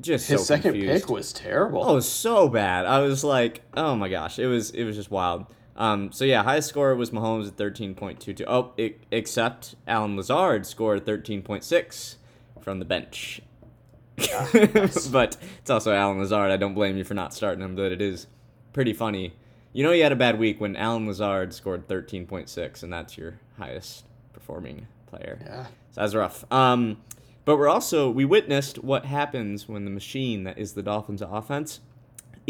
[0.00, 1.02] just His so second confused.
[1.04, 1.82] pick was terrible.
[1.84, 2.86] Oh, it was so bad.
[2.86, 5.46] I was like, oh my gosh, it was it was just wild.
[5.80, 8.44] Um, so yeah, highest score was Mahomes at thirteen point two two.
[8.46, 12.18] Oh, it, except Allen Lazard scored thirteen point six
[12.60, 13.40] from the bench.
[14.18, 16.50] but it's also Allen Lazard.
[16.50, 18.26] I don't blame you for not starting him, but it is
[18.74, 19.32] pretty funny.
[19.72, 22.92] You know, you had a bad week when Allen Lazard scored thirteen point six, and
[22.92, 25.38] that's your highest performing player.
[25.42, 25.64] Yeah.
[25.92, 26.44] So that's rough.
[26.52, 26.98] Um,
[27.46, 31.80] but we're also we witnessed what happens when the machine that is the Dolphins' offense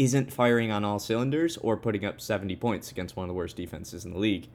[0.03, 3.55] isn't firing on all cylinders or putting up 70 points against one of the worst
[3.55, 4.47] defenses in the league.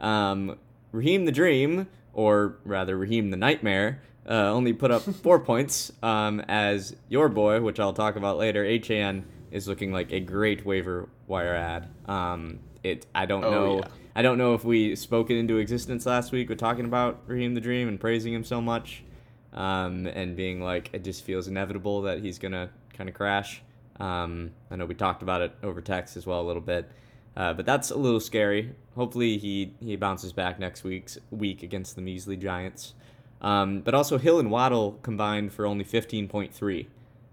[0.00, 0.56] Um,
[0.92, 6.40] Raheem the Dream, or rather Raheem the Nightmare, uh, only put up four points um,
[6.48, 11.08] as your boy, which I'll talk about later, HAN, is looking like a great waiver
[11.26, 11.88] wire ad.
[12.06, 13.76] Um, it I don't Oh, know.
[13.78, 13.88] yeah.
[14.16, 17.54] I don't know if we spoke it into existence last week with talking about Raheem
[17.54, 19.04] the Dream and praising him so much,
[19.52, 23.62] um, and being like it just feels inevitable that he's gonna kind of crash.
[24.00, 26.90] Um, I know we talked about it over text as well a little bit,
[27.36, 28.72] uh, but that's a little scary.
[28.94, 32.94] Hopefully he he bounces back next week's week against the measly Giants.
[33.40, 36.88] Um, but also Hill and Waddle combined for only fifteen point three,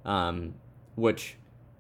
[0.06, 0.54] um,
[0.96, 1.36] which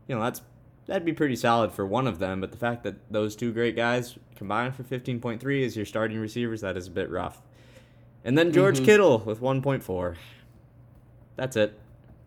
[0.07, 0.41] you know that's
[0.87, 2.41] that'd be pretty solid for one of them.
[2.41, 5.85] But the fact that those two great guys combined for fifteen point three as your
[5.85, 7.41] starting receivers, that is a bit rough.
[8.23, 8.85] And then George Mhm.
[8.85, 10.15] Kittle with one point four.
[11.35, 11.77] That's it.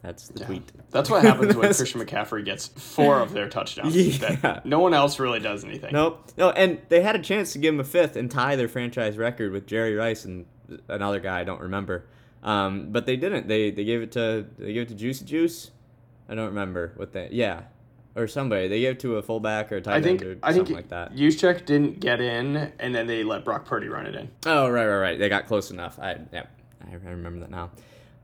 [0.02, 0.46] That's the Yeah.
[0.46, 0.72] tweet.
[0.90, 3.96] That's what happens when Christian McCaffrey gets four of their touchdowns.
[3.96, 4.60] Yeah.
[4.64, 5.92] No one else really does anything.
[5.92, 6.30] Nope.
[6.36, 9.16] No, and they had a chance to give him a fifth and tie their franchise
[9.18, 10.46] record with Jerry Rice and
[10.88, 12.04] another guy I don't remember.
[12.44, 13.48] Um, but they didn't.
[13.48, 15.72] They they gave it to they gave it to Juicy Juice.
[16.28, 17.62] I don't remember what they yeah,
[18.14, 18.68] or somebody.
[18.68, 20.68] They gave it to a fullback or a tight I think end or I think
[20.68, 21.14] something like that.
[21.16, 24.30] Juszczyk didn't get in, and then they let Brock Purdy run it in.
[24.46, 25.18] Oh right right right.
[25.18, 25.98] They got close enough.
[25.98, 26.44] I yeah
[26.88, 27.70] I remember that now.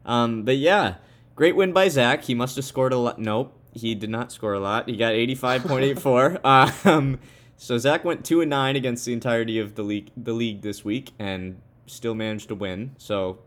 [0.06, 0.94] Um, but yeah,
[1.34, 2.24] great win by Zach.
[2.24, 3.18] He must have scored a lot.
[3.18, 4.88] Nope, he did not score a lot.
[4.88, 6.38] He got eighty five point eight four.
[6.44, 7.18] Um,
[7.56, 10.84] so Zach went two and nine against the entirety of the league the league this
[10.84, 12.94] week and still managed to win.
[12.98, 13.38] So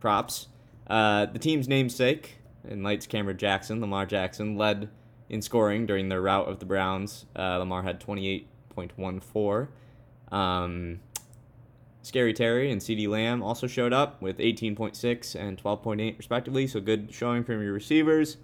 [0.00, 0.48] props.
[0.86, 2.38] Uh, the team's namesake
[2.68, 4.88] and Lights Camera Jackson, Lamar Jackson, led
[5.28, 7.26] in scoring during their rout of the Browns.
[7.36, 9.68] Uh, Lamar had 28.14.
[10.32, 11.00] Um,
[12.06, 17.12] Scary Terry and CeeDee Lamb also showed up with 18.6 and 12.8 respectively, so good
[17.12, 18.36] showing from your receivers.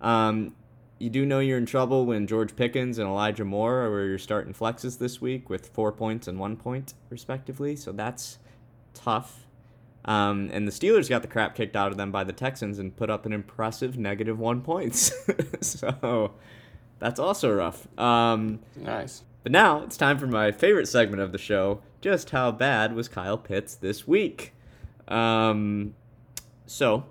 [0.00, 0.56] Um,
[0.98, 4.18] you do know you're in trouble when George Pickens and Elijah Moore are where you're
[4.18, 8.38] starting flexes this week with four points and one point respectively, so that's
[8.92, 9.46] tough.
[10.04, 12.96] Um, and the Steelers got the crap kicked out of them by the Texans and
[12.96, 15.12] put up an impressive negative one points.
[15.60, 16.32] so
[16.98, 17.86] that's also rough.
[17.96, 19.22] Um, Nice.
[19.44, 21.82] but now it's time for my favorite segment of the show.
[22.06, 24.54] Just how bad was Kyle Pitts this week?
[25.08, 25.96] Um,
[26.64, 27.02] so,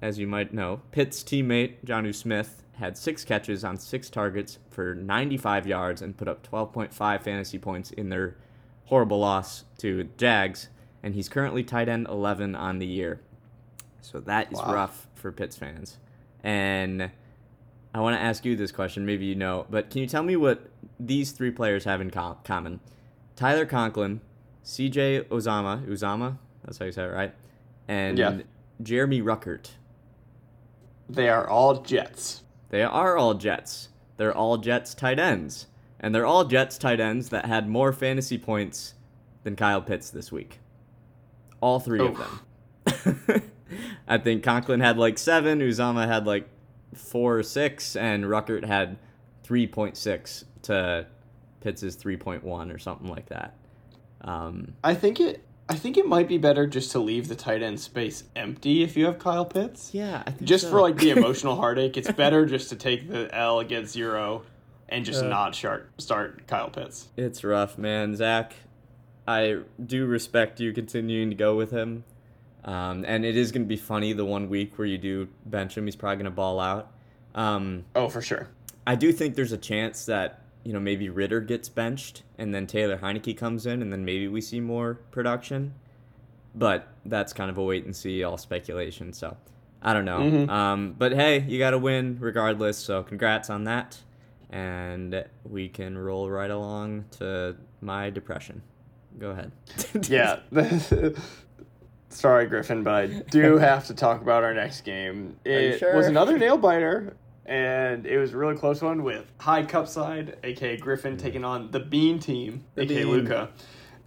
[0.00, 4.94] as you might know, Pitts' teammate, Jonnu Smith, had six catches on six targets for
[4.94, 8.38] 95 yards and put up 12.5 fantasy points in their
[8.86, 10.70] horrible loss to Jags,
[11.02, 13.20] and he's currently tight end 11 on the year.
[14.00, 14.72] So that is Wow.
[14.72, 15.98] rough for Pitts fans.
[16.42, 17.10] And
[17.92, 19.04] I want to ask you this question.
[19.04, 22.38] Maybe you know, but can you tell me what these three players have in com-
[22.42, 22.80] common?
[23.38, 24.20] Tyler Conklin,
[24.64, 25.20] C.J.
[25.30, 27.32] Ozama, Uzama, that's how you say it, right?
[27.86, 28.40] And Yeah.
[28.82, 29.70] Jeremy Ruckert.
[31.08, 32.42] They are all Jets.
[32.70, 33.90] They are all Jets.
[34.16, 35.68] They're all Jets tight ends,
[36.00, 38.94] and they're all Jets tight ends that had more fantasy points
[39.44, 40.58] than Kyle Pitts this week.
[41.60, 43.42] All three of them.
[44.08, 46.48] I think Conklin had like seven, Uzama had like
[46.92, 48.96] four or six, and Ruckert had
[49.46, 51.06] 3.6 to
[51.60, 53.54] Pitts' is 3.1 or something like that.
[54.20, 55.44] Um, I think it.
[55.70, 58.96] I think it might be better just to leave the tight end space empty if
[58.96, 59.90] you have Kyle Pitts.
[59.92, 60.70] yeah, I think Just so.
[60.70, 64.44] for like the emotional heartache, it's better just to take the L against zero
[64.88, 65.28] and just Uh.
[65.28, 67.08] not start start Kyle Pitts.
[67.18, 68.16] It's rough, man.
[68.16, 68.54] Zach,
[69.26, 72.04] I do respect you continuing to go with him.
[72.64, 75.76] Um, and it is going to be funny the one week where you do bench
[75.76, 75.84] him.
[75.86, 76.90] He's probably going to ball out.
[77.34, 78.48] Um, Oh, for sure.
[78.86, 82.66] I do think there's a chance that, you know, maybe Ridder gets benched and then
[82.66, 85.72] Taylor Heinicke comes in and then maybe we see more production.
[86.54, 89.14] But that's kind of a wait and see, all speculation.
[89.14, 89.34] So
[89.80, 90.18] I don't know.
[90.18, 90.50] Mhm.
[90.50, 92.76] Um, but hey, you got to win regardless.
[92.76, 93.96] So congrats on that,
[94.50, 98.60] and we can roll right along to my depression.
[99.18, 99.52] Go ahead.
[100.06, 100.40] yeah.
[102.10, 105.38] Sorry, Griffin, but I do have to talk about our next game.
[105.46, 105.96] It sure?
[105.96, 107.16] was another nail biter,
[107.48, 111.70] and it was a really close one with High Cup side, aka Griffin, taking on
[111.70, 113.12] the Bean team, The aka Bean.
[113.12, 113.48] Luca.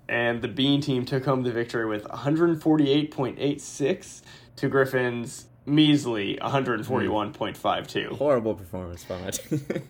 [0.07, 4.21] And the Bean team took home the victory with 148.86
[4.57, 8.07] to Griffin's measly 141.52.
[8.07, 8.15] Hmm.
[8.15, 9.41] Horrible performance from it.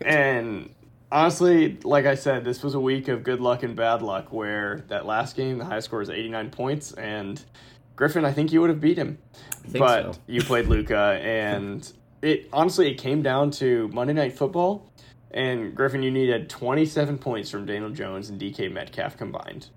[0.04, 0.70] And
[1.10, 4.84] honestly, like I said, this was a week of good luck and bad luck where
[4.88, 7.44] that last game, the highest score was 89 points, and
[7.96, 9.18] Griffin, I think you would have beat him.
[9.70, 10.20] But so.
[10.26, 14.90] you played Luca, and it honestly, it came down to Monday Night Football,
[15.30, 19.68] and Griffin, you needed 27 points from Daniel Jones and DK Metcalf combined,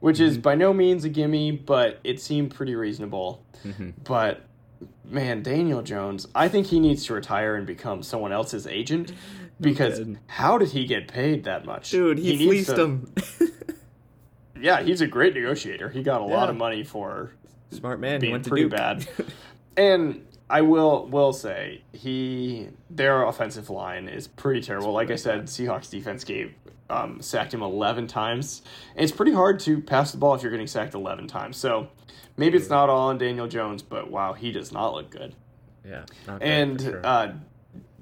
[0.00, 3.44] which is by no means a gimme, but it seemed pretty reasonable.
[3.64, 3.94] Mhm.
[4.04, 4.42] But
[5.04, 9.12] man, Daniel Jones, I think he needs to retire and become someone else's agent
[9.60, 10.18] because kidding.
[10.26, 11.90] how did he get paid that much?
[11.90, 13.12] Dude, he, needs fleeced to- him.
[14.60, 15.88] Yeah, he's a great negotiator.
[15.88, 17.30] He got a lot of money for
[17.70, 18.14] Smart man.
[18.20, 18.72] he being went pretty Duke.
[18.72, 19.06] bad.
[19.76, 24.92] and I will will say he their offensive line is pretty terrible.
[24.92, 26.54] Like I said, Seahawks defense gave
[26.90, 28.62] um, sacked him eleven times.
[28.96, 31.56] And it's pretty hard to pass the ball if you're getting sacked eleven times.
[31.56, 31.88] So
[32.36, 35.34] maybe it's not all on Daniel Jones, but wow, he does not look good.
[36.26, 36.38] yeah.
[36.40, 37.00] And sure.
[37.04, 37.32] uh,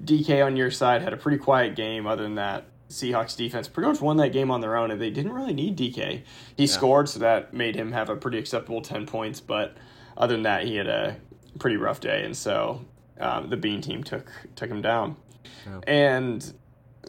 [0.03, 2.07] DK on your side had a pretty quiet game.
[2.07, 5.09] Other than that, Seahawks defense pretty much won that game on their own, and they
[5.09, 6.23] didn't really need DK.
[6.55, 9.41] He scored, so that made him have a pretty acceptable ten points.
[9.41, 9.75] But
[10.15, 11.17] other than that, he had a
[11.57, 12.85] pretty rough day, and so
[13.19, 15.15] um, the Bean team took took him down.
[15.67, 15.81] Oh.
[15.87, 16.53] And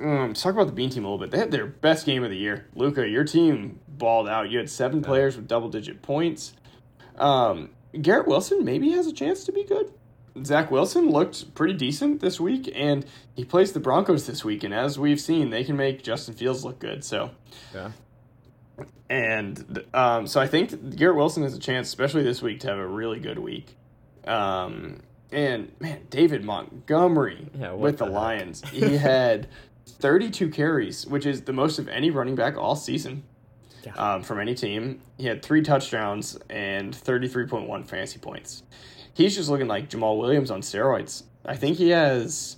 [0.00, 1.30] um, talk about the Bean team a little bit.
[1.30, 2.66] They had their best game of the year.
[2.74, 4.50] Luca, your team balled out.
[4.50, 6.52] You had seven players with double digit points.
[7.16, 9.92] Um, Garrett Wilson maybe has a chance to be good.
[10.44, 14.62] Zach Wilson looked pretty decent this week, and he plays the Broncos this week.
[14.62, 17.04] And as we've seen, they can make Justin Fields look good.
[17.04, 17.30] So,
[17.74, 17.90] yeah.
[19.10, 22.78] and um, so I think Garrett Wilson has a chance, especially this week, to have
[22.78, 23.76] a really good week.
[24.28, 25.00] Um,
[25.32, 28.10] and man, David Montgomery Yeah, with the, the?
[28.10, 29.48] Lions, he had
[29.86, 33.24] 32 carries, which is the most of any running back all season
[33.84, 33.94] Yeah.
[33.94, 35.00] um, from any team.
[35.16, 38.62] He had three touchdowns and 33.1 fantasy points.
[39.14, 41.24] He's just looking like Jamaal Williams on steroids.
[41.44, 42.56] I think he has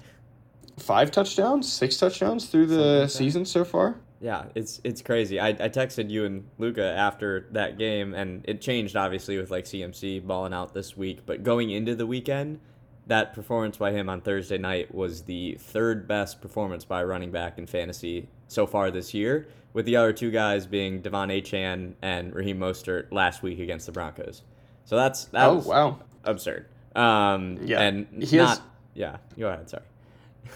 [0.78, 3.96] five touchdowns, six touchdowns through the like season so far.
[4.20, 5.40] Yeah, it's it's crazy.
[5.40, 9.64] I, I texted you and Luca after that game, and it changed obviously with like
[9.64, 11.20] CMC balling out this week.
[11.24, 12.60] But going into the weekend,
[13.06, 17.30] that performance by him on Thursday night was the third best performance by a running
[17.30, 21.94] back in fantasy so far this year, with the other two guys being Devon Achane
[22.02, 24.42] and Raheem Mostert last week against the Broncos.
[24.84, 25.98] So that's that Oh wow!
[26.24, 26.66] absurd.
[26.94, 28.60] Um, Yeah, and he not
[28.92, 29.16] yeah.
[29.38, 29.70] Go ahead.
[29.70, 29.84] Sorry.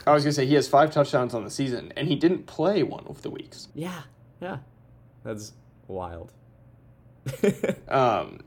[0.06, 2.82] I was gonna say he has five touchdowns on the season, and he didn't play
[2.82, 3.68] one of the weeks.
[3.74, 4.02] Yeah,
[4.40, 4.58] yeah,
[5.24, 5.52] that's
[5.88, 6.32] wild.
[7.88, 8.40] Um,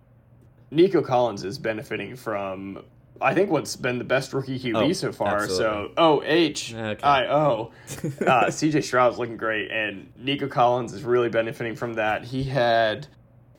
[0.72, 2.84] Nico Collins is benefiting from,
[3.22, 5.44] I think, what's been the best rookie QB Oh, so far.
[5.44, 5.64] absolutely.
[5.64, 7.04] So O H Okay.
[7.04, 7.72] I O.
[8.22, 12.26] Uh, CJ Stroud's looking great, and Nico Collins is really benefiting from that.
[12.26, 13.08] He had,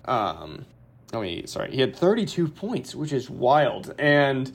[0.05, 0.67] um,
[1.13, 3.95] I mean, sorry, he had 32 points, which is wild.
[3.99, 4.53] And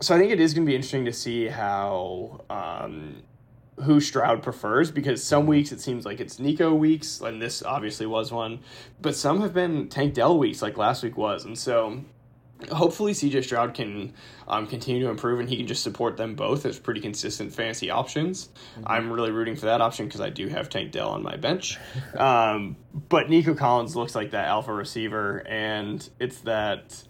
[0.00, 3.22] so I think it is going to be interesting to see how um,
[3.82, 8.06] who Stroud prefers because some weeks it seems like it's Nico weeks, and this obviously
[8.06, 8.60] was one,
[9.00, 12.00] but some have been Tank Dell weeks, like last week was, and so
[12.72, 14.12] hopefully CJ Stroud can
[14.48, 17.90] um, continue to improve and he can just support them both as pretty consistent fantasy
[17.90, 18.48] options.
[18.84, 21.78] I'm really rooting for that option because I do have Tank Dell on my bench.
[22.16, 22.76] um,
[23.08, 27.02] but Nico Collins looks like that alpha receiver, and it's that.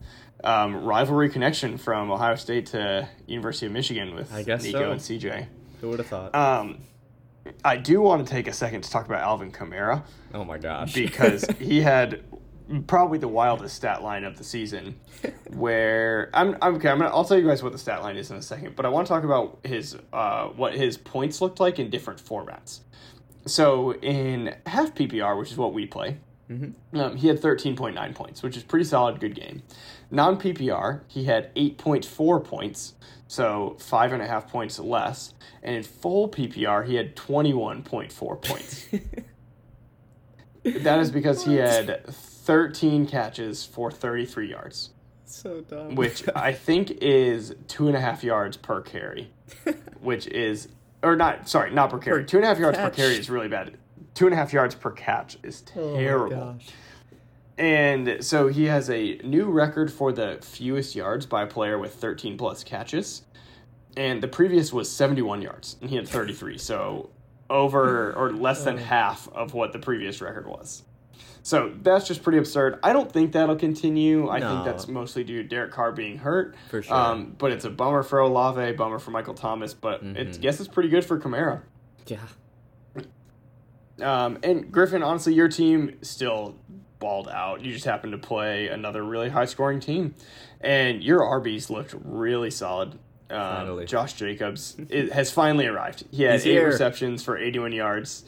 [0.44, 4.90] Um, rivalry connection from Ohio State to University of Michigan with I guess Nico so.
[4.92, 5.46] and CJ.
[5.80, 6.34] Who would have thought?
[6.34, 6.78] Um,
[7.64, 10.02] I do want to take a second to talk about Alvin Kamara
[10.34, 10.94] oh my gosh.
[10.94, 12.22] because he had
[12.86, 15.00] probably the wildest stat line of the season.
[15.50, 16.88] Where I'm, I'm okay.
[16.88, 17.10] I'm gonna.
[17.10, 19.06] I'll tell you guys what the stat line is in a second, but I want
[19.06, 22.80] to talk about his uh, what his points looked like in different formats.
[23.46, 26.18] So in half PPR, which is what we play,
[26.50, 29.62] um, he had 13.9 points, which is pretty solid, good game.
[30.10, 32.94] Non PPR, he had 8.4 points,
[33.26, 35.34] so five and a half points less.
[35.62, 38.86] And in full PPR, he had 21.4 points.
[40.82, 44.90] that is because he had 13 catches for 33 yards,
[45.24, 45.94] so dumb.
[45.94, 49.30] which I think is two and a half yards per carry,
[50.00, 50.68] which is,
[51.02, 52.22] or not, sorry, not per carry.
[52.22, 53.76] Per two and a half yards per carry is really bad.
[54.14, 56.30] Two and a half yards per catch is Oh my terrible.
[56.54, 56.66] gosh.
[57.58, 61.94] And so he has a new record for the fewest yards by a player with
[61.94, 63.22] 13 plus catches.
[63.96, 66.56] And the previous was 71 yards, and he had 33.
[66.58, 67.10] So
[67.50, 70.84] over or less than half of what the previous record was.
[71.42, 72.78] So that's just pretty absurd.
[72.82, 74.28] I don't think that'll continue.
[74.28, 74.50] I No.
[74.50, 76.54] think that's mostly due to Derek Carr being hurt.
[76.68, 76.94] For sure.
[76.94, 80.16] Um, but it's a bummer for Olave, bummer for Michael Thomas, but Mm-hmm.
[80.16, 81.62] it guess it's pretty good for Kamara.
[82.06, 82.18] Yeah.
[84.00, 86.54] Um, and Griffin, honestly, your team still
[86.98, 87.62] balled out.
[87.62, 90.14] You just happened to play another really high scoring team,
[90.60, 92.98] and your RBs looked really solid.
[93.30, 96.04] Um, Josh Jacobs it has finally arrived.
[96.10, 96.66] He had He's eight here.
[96.66, 98.24] receptions for 81 yards,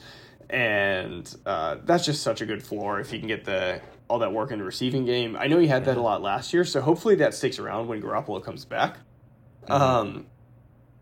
[0.49, 4.33] and uh, that's just such a good floor if he can get the all that
[4.33, 5.35] work in the receiving game.
[5.39, 8.01] I know he had that a lot last year, so hopefully that sticks around when
[8.01, 8.97] Garoppolo comes back.
[9.67, 9.71] Mm-hmm.
[9.71, 10.25] Um,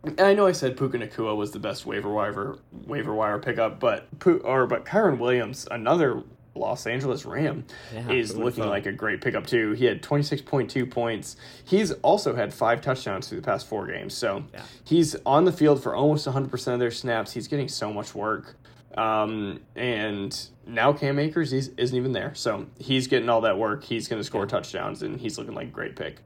[0.04, 2.56] and I know I said Puka Nacua was the best waiver wire
[2.86, 6.24] waiver wire pickup, but Pu- or but Kyren Williams, another
[6.56, 9.74] Los Angeles Ram, Yeah, is looking like a great pickup too.
[9.74, 11.38] He had twenty six point two points.
[11.64, 14.64] He's also had five touchdowns through the past four games, so Yeah.
[14.84, 17.32] he's on the field for almost one hundred percent of their snaps.
[17.32, 18.56] He's getting so much work.
[18.98, 23.84] Um, and now Cam Akers he's, isn't even there, so he's getting all that work.
[23.84, 26.18] He's going to score touchdowns, and he's looking like a great pick.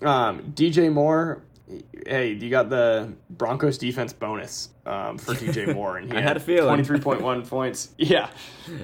[0.00, 1.42] Um, DJ Moore,
[2.06, 6.36] hey, you got the Broncos defense bonus um, for DJ Moore, and he I had
[6.36, 6.66] a feeling.
[6.66, 7.90] twenty three point one points.
[7.98, 8.30] Yeah,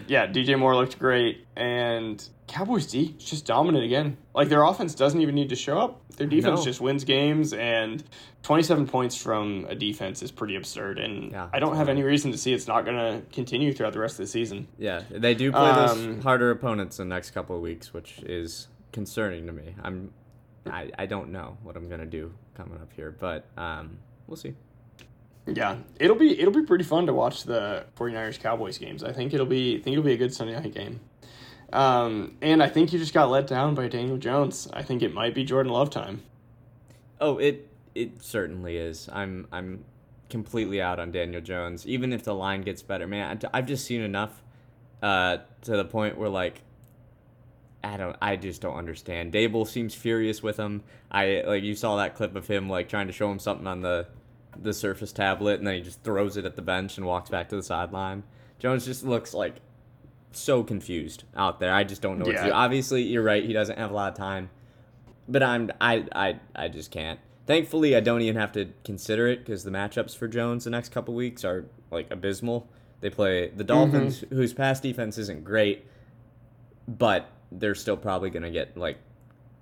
[0.06, 4.16] yeah, DJ Moore looked great, and Cowboys D is just dominant again.
[4.34, 6.64] Like their offense doesn't even need to show up; their defense No.
[6.64, 8.02] just wins games, and
[8.42, 10.98] twenty seven points from a defense is pretty absurd.
[10.98, 13.94] And Yeah, I don't have any reason to see it's not going to continue throughout
[13.94, 14.68] the rest of the season.
[14.78, 18.18] Yeah, they do play Um, those harder opponents in the next couple of weeks, which
[18.26, 19.74] is concerning to me.
[19.82, 20.12] I'm,
[20.66, 24.54] I, I don't know what I'm gonna do coming up here, but um, we'll see.
[25.46, 29.04] Yeah, it'll be it'll be pretty fun to watch the 49ers Cowboys games.
[29.04, 31.00] I think it'll be I think it'll be a good Sunday night game.
[31.72, 34.68] Um, and I think you just got let down by Daniel Jones.
[34.72, 36.22] I think it might be Jordan Love time.
[37.20, 39.08] Oh, it it certainly is.
[39.12, 39.84] I'm I'm
[40.30, 41.86] completely out on Daniel Jones.
[41.86, 44.42] Even if the line gets better, man, I've just seen enough
[45.02, 46.62] uh, to the point where like
[47.84, 49.32] I don't I just don't understand.
[49.32, 50.82] Daboll seems furious with him.
[51.10, 53.82] I like you saw that clip of him like trying to show him something on
[53.82, 54.06] the
[54.56, 57.48] the Surface tablet, and then he just throws it at the bench and walks back
[57.50, 58.22] to the sideline.
[58.58, 59.56] Jones just looks like
[60.32, 61.72] so confused out there.
[61.72, 62.52] I just don't know what to do.
[62.52, 63.44] Obviously, you're right.
[63.44, 64.50] He doesn't have a lot of time
[65.28, 67.18] but I'm I I I just can't.
[67.46, 70.90] Thankfully, I don't even have to consider it because the matchups for Jones the next
[70.90, 72.68] couple weeks are like abysmal.
[73.00, 73.66] They play the mm-hmm.
[73.66, 75.86] Dolphins, whose pass defense isn't great,
[76.88, 77.28] but
[77.58, 78.98] they're still probably gonna get like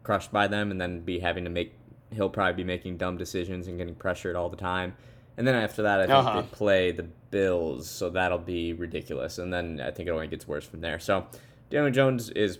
[0.02, 1.74] crushed by them, and then be having to make.
[2.10, 4.94] He'll probably be making dumb decisions and getting pressured all the time.
[5.38, 6.40] And then after that, I think Uh-huh.
[6.42, 9.38] they play the Bills, so that'll be ridiculous.
[9.38, 10.98] And then I think it only gets worse from there.
[10.98, 11.26] So
[11.70, 12.58] Daniel Jones is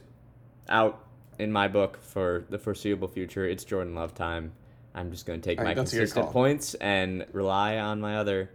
[0.70, 1.04] out
[1.38, 3.44] in my book for the foreseeable future.
[3.46, 4.52] It's Jordan Love time.
[4.94, 7.76] I'm just going to take I my think that's a good consistent points and rely
[7.76, 8.48] on my other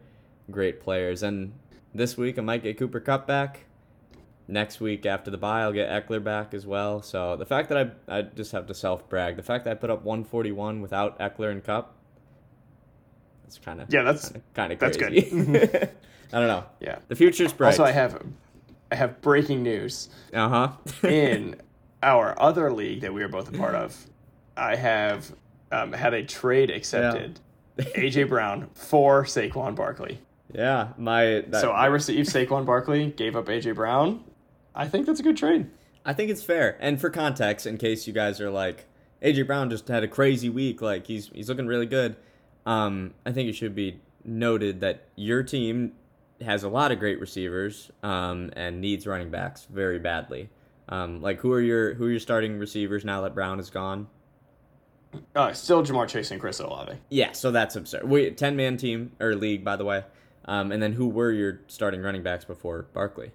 [0.49, 1.21] great players.
[1.21, 1.53] And
[1.93, 3.65] this week I might get Cooper Kupp back.
[4.49, 7.01] Next week after the bye, I'll get Ekeler back as well.
[7.01, 9.35] So the fact that I I just have to self brag.
[9.35, 11.93] The fact that I put up 141 without Ekeler and Kupp,
[13.45, 15.13] it's kind of Yeah, that's- kind of that's good.
[16.33, 16.65] I don't know.
[16.79, 16.99] Yeah.
[17.07, 17.67] The future's bright.
[17.69, 18.21] Also, I have
[18.91, 21.07] I have breaking news uh huh.
[21.07, 21.55] in
[22.03, 23.95] our other league that we are both a part of.
[24.55, 25.33] I have
[25.71, 27.39] um, had a trade accepted.
[27.77, 30.19] AJ Brown for Saquon Barkley.
[30.53, 34.23] yeah, my that, So I received Saquon Barkley, gave up AJ Brown.
[34.77, 35.69] I think that's a good trade.
[36.05, 36.77] I think it's fair.
[36.79, 38.85] And for context, in case you guys are like,
[39.21, 42.15] AJ Brown just had a crazy week, like he's he's looking really good.
[42.65, 45.93] Um, I think it should be noted that your team
[46.41, 50.49] has a lot of great receivers, um, and needs running backs very badly.
[50.87, 54.07] Um, like who are your who are your starting receivers now that Brown is gone?
[55.35, 56.93] Uh, still Ja'Marr Chase and Chris Olave.
[57.09, 58.07] Yeah, so that's absurd.
[58.07, 60.03] We ten man team or league, by the way.
[60.45, 63.31] Um, and then who were your starting running backs before Barkley?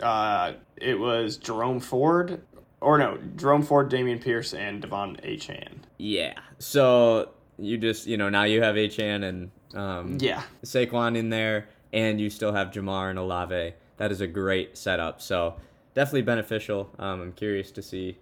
[0.00, 2.42] Uh, it was Jerome Ford,
[2.80, 5.78] or no, Jerome Ford, Dameon Pierce, and Devon Achane.
[5.98, 6.34] Yeah.
[6.58, 11.68] So you just you know now you have Achane and um, Yeah, Saquon in there,
[11.92, 13.74] and you still have Ja'Marr and Olave.
[13.96, 15.20] That is a great setup.
[15.20, 15.56] So
[15.94, 16.90] definitely beneficial.
[16.98, 18.18] Um, I'm curious to see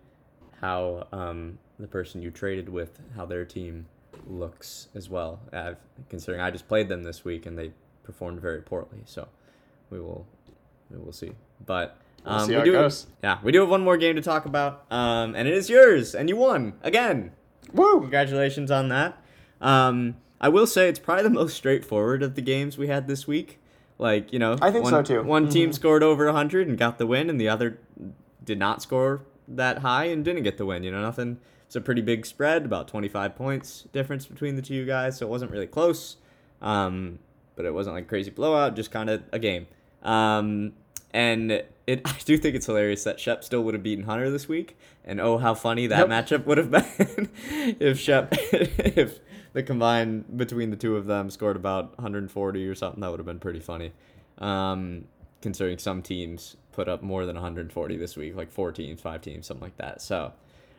[0.60, 3.86] how um, the person you traded with, how their team
[4.26, 5.40] looks as well.
[5.52, 5.76] I've,
[6.08, 7.72] considering I just played them this week and they
[8.04, 9.02] performed very poorly.
[9.04, 9.28] So
[9.90, 10.26] we will
[10.90, 11.32] we will see.
[11.64, 13.06] But We'll um, see we how it do goes.
[13.22, 16.14] yeah we do have one more game to talk about, um, and it is yours,
[16.14, 17.32] and you won again.
[17.72, 18.00] woo!
[18.00, 19.18] Congratulations on that.
[19.60, 23.26] Um, I will say it's probably the most straightforward of the games we had this
[23.26, 23.58] week.
[23.98, 25.22] Like you know, I think one, so, too.
[25.22, 25.74] One team Mhm.
[25.74, 27.78] scored over hundred and got the win, and the other
[28.42, 30.82] did not score that high and didn't get the win.
[30.82, 31.38] You know, nothing.
[31.66, 35.30] It's a pretty big spread, about 25 points difference between the two guys, so it
[35.30, 36.16] wasn't really close.
[36.62, 37.18] Um,
[37.56, 39.66] but it wasn't like crazy blowout, just kind of a game.
[40.04, 40.72] Um,
[41.12, 41.68] and it,
[42.04, 44.76] I do think it's hilarious that Shep still would have beaten Hunter this week.
[45.04, 46.26] And oh, how funny that yep.
[46.26, 47.30] matchup would have been
[47.80, 49.20] if Shep, if
[49.52, 53.00] the combined between the two of them scored about 140 or something.
[53.00, 53.92] That would have been pretty funny.
[54.38, 55.04] Um,
[55.40, 59.46] considering some teams put up more than 140 this week, like four teams, five teams,
[59.46, 60.02] something like that.
[60.02, 60.32] So,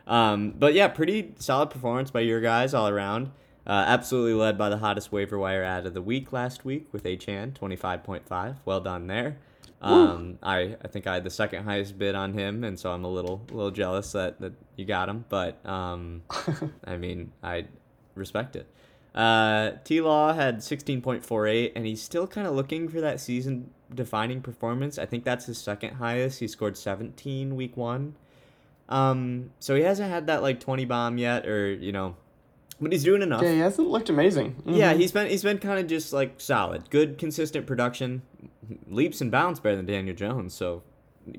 [0.07, 3.31] um, but yeah, pretty solid performance by your guys all around.
[3.67, 7.03] Uh, absolutely led by the hottest waiver wire ad of the week last week with
[7.03, 8.57] Achane, 25.5.
[8.63, 9.37] Well done there.
[9.81, 13.03] Um, I, I think I had the second highest bid on him, and so I'm
[13.03, 15.25] a little little jealous that, that you got him.
[15.29, 16.23] But um,
[16.85, 17.65] I mean, I
[18.15, 18.67] respect it.
[19.13, 24.41] Uh, T Law had 16.48, and he's still kind of looking for that season defining
[24.41, 24.97] performance.
[24.97, 26.39] I think that's his second highest.
[26.39, 28.15] He scored 17 week one.
[28.89, 32.15] Um, so he hasn't had that like 20 bomb yet, or you know,
[32.79, 33.41] but he's doing enough.
[33.41, 34.55] Yeah, he hasn't looked amazing.
[34.55, 34.73] Mm-hmm.
[34.73, 38.21] Yeah, he's been he's been kind of just like solid, good, consistent production,
[38.87, 40.53] leaps and bounds better than Daniel Jones.
[40.53, 40.83] So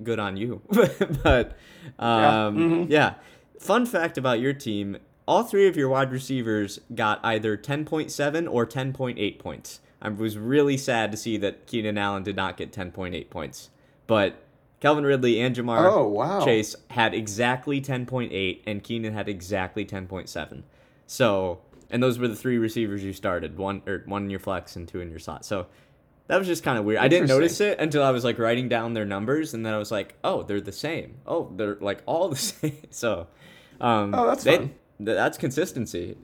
[0.02, 0.62] good on you.
[1.22, 1.56] but
[1.98, 2.30] um, yeah.
[2.50, 2.92] Mm-hmm.
[2.92, 3.14] yeah.
[3.58, 8.66] Fun fact about your team: all three of your wide receivers got either 10.7 or
[8.66, 9.80] 10.8 points.
[10.00, 13.70] I was really sad to see that Keenan Allen did not get 10.8 points,
[14.06, 14.36] but
[14.80, 16.44] Calvin Ridley and Ja'Marr oh, wow.
[16.44, 20.62] Chase had exactly 10.8, and Keenan had exactly 10.7.
[21.06, 24.76] So, and those were the three receivers you started one or one in your flex
[24.76, 25.44] and two in your slot.
[25.44, 25.66] So
[26.26, 27.00] that was just kind of weird.
[27.00, 29.78] I didn't notice it until I was like writing down their numbers, and then I
[29.78, 31.18] was like, oh, they're the same.
[31.26, 32.82] Oh, they're like all the same.
[32.90, 33.28] So,
[33.80, 34.74] um, oh, that's they, fun.
[34.98, 36.16] That's consistency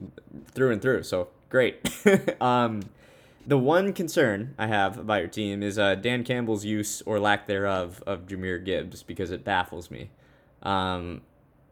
[0.51, 1.03] through and through.
[1.03, 1.87] So great.
[2.41, 2.81] um,
[3.45, 7.47] the one concern I have about your team is uh, Dan Campbell's use or lack
[7.47, 10.09] thereof of Jahmyr Gibbs because it baffles me.
[10.63, 11.21] Um,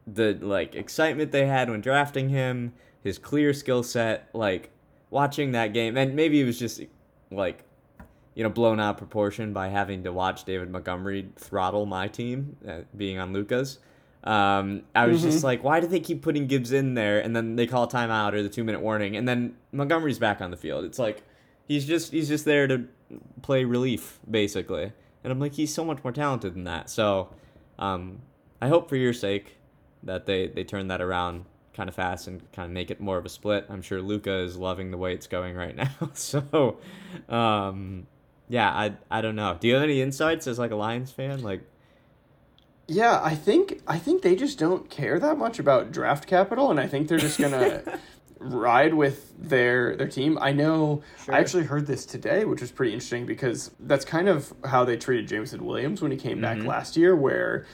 [0.05, 2.73] the like excitement they had when drafting him,
[3.03, 4.71] his clear skill set, like
[5.09, 6.81] watching that game, and maybe it was just
[7.31, 7.63] like
[8.35, 12.79] you know blown out proportion by having to watch David Montgomery throttle my team, uh,
[12.95, 13.79] being on Luca's.
[14.23, 15.31] Um, I was mm-hmm.
[15.31, 18.33] just like, why do they keep putting Gibbs in there, and then they call timeout
[18.33, 20.85] or the two minute warning, and then Montgomery's back on the field.
[20.85, 21.23] It's like
[21.67, 22.85] he's just he's just there to
[23.41, 24.91] play relief basically,
[25.23, 26.89] and I'm like he's so much more talented than that.
[26.89, 27.29] So,
[27.79, 28.19] um,
[28.61, 29.57] I hope for your sake
[30.03, 33.17] that they they turn that around kind of fast and kind of make it more
[33.17, 33.65] of a split.
[33.69, 35.89] I'm sure Luca is loving the way it's going right now.
[36.13, 36.77] so,
[37.29, 38.07] um,
[38.49, 39.57] yeah, I I don't know.
[39.59, 41.41] Do you have any insights as like a Lions fan?
[41.41, 41.61] Like,
[42.87, 46.79] yeah, I think I think they just don't care that much about draft capital, and
[46.79, 47.99] I think they're just gonna
[48.39, 50.37] ride with their their team.
[50.41, 51.33] I know sure.
[51.33, 54.97] I actually heard this today, which was pretty interesting because that's kind of how they
[54.97, 56.59] treated Jameson Williams when he came mm-hmm.
[56.59, 57.65] back last year, where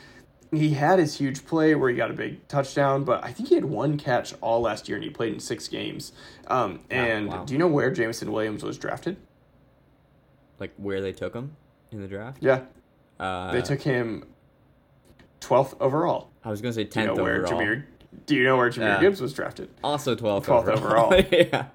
[0.52, 3.56] he had his huge play where he got a big touchdown, but I think he
[3.56, 6.14] had one catch all last year and he played in six games.
[6.48, 7.44] Um, and wow.
[7.44, 9.18] do you know where Jameson Williams was drafted?
[10.60, 11.56] Like where they took him
[11.92, 12.38] in the draft?
[12.42, 12.62] Yeah.
[13.20, 14.26] Uh, they took him
[15.42, 16.30] 12th overall.
[16.44, 17.82] I was going to say 10th do you know where overall.
[18.26, 19.70] Do you know where Jahmyr Gibbs was drafted?
[19.84, 21.14] Also 12th, 12th overall.
[21.14, 21.26] overall.
[21.32, 21.66] yeah.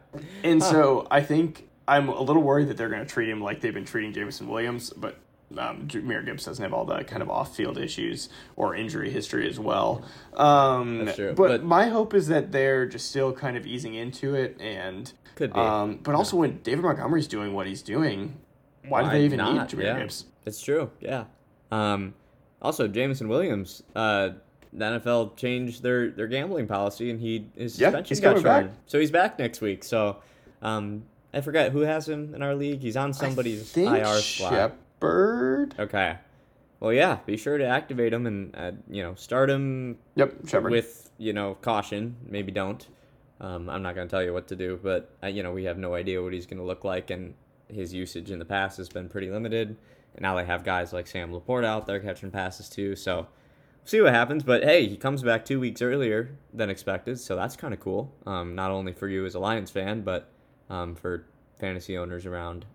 [0.43, 0.71] And huh.
[0.71, 3.75] so I think I'm a little worried that they're going to treat him like they've
[3.75, 5.19] been treating Jameson Williams, but
[5.59, 9.59] um, Jahmyr Gibbs doesn't have all the kind of off-field issues or injury history as
[9.59, 10.05] well.
[10.37, 11.35] Um, That's true.
[11.35, 15.13] But, but, my hope is that they're just still kind of easing into it, and
[15.35, 15.61] could be.
[15.61, 18.37] Um, but also, when David Montgomery's doing what he's doing,
[18.89, 19.53] why, why do they even not?
[19.73, 19.99] need Jahmyr yeah.
[19.99, 20.27] Gibbs?
[20.47, 20.91] It's true.
[21.01, 21.25] Yeah.
[21.71, 22.15] Um,
[22.61, 23.83] also, Jameson Williams.
[23.95, 24.31] Uh,
[24.73, 28.69] the NFL changed their, their gambling policy, and he his suspension yeah, he's got shortened.
[28.71, 28.79] Back.
[28.87, 29.85] So he's back next week.
[29.85, 30.17] So
[30.63, 32.81] um, I forget who has him in our league.
[32.81, 35.75] He's on somebody's IR slot bird.
[35.79, 36.17] Okay.
[36.81, 37.19] Well, yeah.
[37.27, 39.99] Be sure to activate him and uh, you know start him.
[40.15, 40.71] Yep, Shepard.
[40.71, 42.17] With you know caution.
[42.27, 42.87] Maybe don't.
[43.41, 45.65] Um, I'm not going to tell you what to do, but uh, you know we
[45.65, 47.35] have no idea what he's going to look like, and
[47.69, 49.77] his usage in the past has been pretty limited.
[50.15, 52.95] And now they have guys like Sam LaPorta out there catching passes too.
[52.95, 53.27] So
[53.85, 54.43] see what happens.
[54.43, 58.15] But hey, he comes back two weeks earlier than expected, so that's kind of cool.
[58.27, 60.31] Um, not only for you as a Lions fan, but
[60.71, 61.27] um, for
[61.59, 62.67] fantasy owners around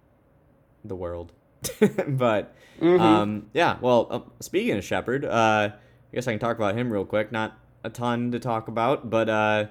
[0.83, 1.31] the world.
[2.07, 2.99] but mm-hmm.
[2.99, 6.91] um, yeah, well, uh, speaking of Shepard, uh, I guess I can talk about him
[6.91, 7.31] real quick.
[7.31, 9.65] Not a ton to talk about, but uh,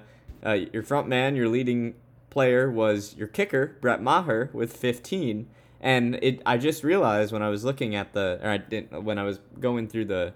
[0.45, 1.95] uh, your front man, your leading
[2.29, 5.47] player, was your kicker, Brett Maher, with 15.
[5.79, 9.17] And it, I just realized when I was looking at the, or I didn't, when
[9.17, 10.33] I was going through the,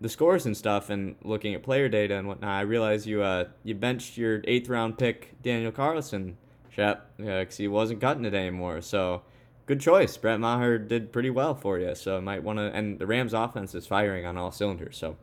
[0.00, 3.46] the scores and stuff and looking at player data and whatnot, I realized you, uh,
[3.64, 6.38] you benched your eighth round pick Daniel Carlson,
[6.70, 8.80] Shep, because he wasn't cutting it anymore.
[8.80, 9.22] So
[9.68, 10.16] good choice.
[10.16, 12.64] Brett Maher did pretty well for you, so might want to.
[12.74, 15.16] And the Rams' offense is firing on all cylinders, so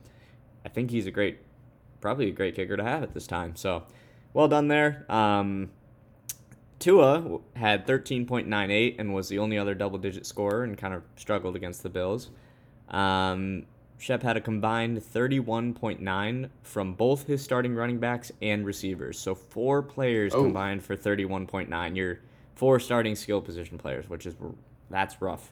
[0.64, 1.40] I think he's a great,
[2.00, 3.56] probably a great kicker to have at this time.
[3.58, 3.84] So,
[4.34, 5.06] well done there.
[5.12, 5.72] Um,
[6.80, 11.56] Tua had 13.98 and was the only other double digit scorer and kind of struggled
[11.56, 12.30] against the Bills.
[12.90, 13.66] Um,
[13.98, 19.18] Shep had a combined 31.9 from both his starting running backs and receivers.
[19.18, 20.44] So four players Oh.
[20.44, 21.96] combined for 31.9.
[21.96, 22.20] Your
[22.56, 24.36] four starting skill position players, which is
[24.90, 25.52] that's rough.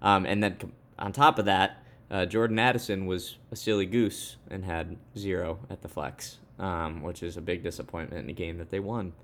[0.00, 0.56] Um, and then
[0.98, 5.82] on top of that, uh, Jordan Addison was a silly goose and had zero at
[5.82, 9.14] the flex, um, which is a big disappointment in a game that they won.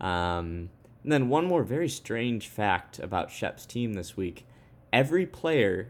[0.00, 0.70] Um,
[1.02, 4.46] and then one more very strange fact about Shep's team this week:
[4.92, 5.88] every player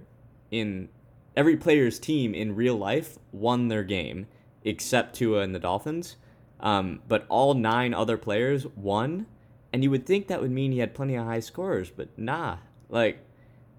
[0.51, 0.89] in
[1.37, 4.27] every player's team in real life won their game
[4.65, 6.17] except Tua and the Dolphins.
[6.61, 9.27] Um, but all nine other players won,
[9.73, 12.59] and you would think that would mean he had plenty of high scorers, but nah.
[12.89, 13.21] Like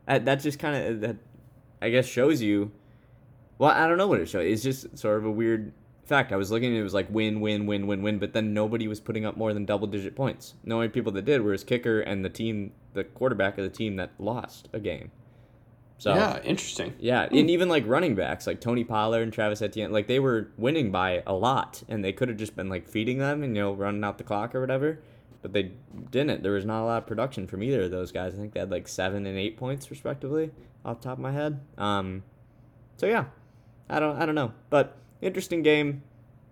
[0.08, 1.16] that, that just kind of uh, that
[1.82, 2.72] I guess shows you.
[3.58, 4.46] Well, I don't know what it shows.
[4.46, 5.74] It's just sort of a weird
[6.06, 6.32] fact.
[6.32, 9.00] I was looking, it was like win, win, win, win, win, but then nobody was
[9.00, 10.56] putting up more than double digit points.
[10.64, 13.70] The only people that did were his kicker and the team, the quarterback of the
[13.70, 15.12] team that lost a game.
[15.98, 16.96] So Yeah, interesting.
[17.00, 17.38] yeah, hmm.
[17.38, 20.92] and even like running backs like Tony Pollard and Travis Etienne, like they were winning
[20.92, 23.74] by a lot, and they could have just been like feeding them and you know
[23.74, 25.00] running out the clock or whatever,
[25.42, 25.72] but they
[26.12, 26.44] didn't.
[26.44, 28.34] There was not a lot of production from either of those guys.
[28.34, 30.52] I think they had like seven and eight points respectively,
[30.86, 31.60] off the top of my head.
[31.78, 32.24] Um,
[32.98, 33.26] so yeah,
[33.90, 36.04] I don't I don't know, but interesting game,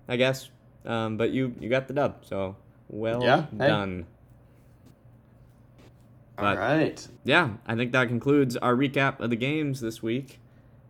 [0.08, 0.50] I guess.
[0.86, 2.56] Um, but you you got the dub, so
[2.90, 3.68] well Yeah, hey.
[3.68, 4.06] done.
[6.38, 7.08] All But- right.
[7.26, 10.40] yeah, I think that concludes our recap of the games this week.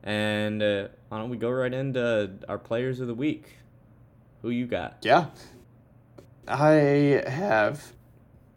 [0.04, 3.58] And uh, why don't we go right into our players of the week?
[4.44, 5.00] Who you got?
[5.02, 5.26] Yeah.
[6.50, 7.94] I have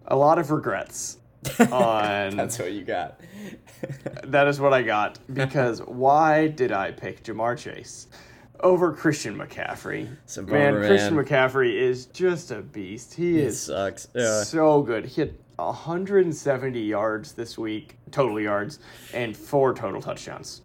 [0.06, 1.18] a lot of regrets
[1.70, 3.20] on That's what you got.
[4.24, 8.06] that is what I got because why did I pick Ja'Marr Chase
[8.60, 10.08] over Christian McCaffrey?
[10.36, 11.16] A man, Christian.
[11.16, 13.14] McCaffrey is just a beast.
[13.14, 14.08] He it is sucks.
[14.14, 14.42] Yeah.
[14.42, 15.04] so good.
[15.04, 18.78] He had 170 yards this week, total yards,
[19.12, 20.62] and four total touchdowns.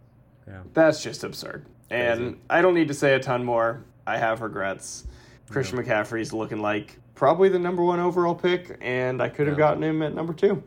[0.48, 0.62] yeah.
[0.74, 1.66] That's just absurd.
[1.90, 3.84] And I don't need to say a ton more.
[4.06, 5.08] I have regrets.
[5.50, 9.66] Christian McCaffrey's looking like probably the number one overall pick, and I could have Yeah.
[9.66, 10.64] gotten him at number two.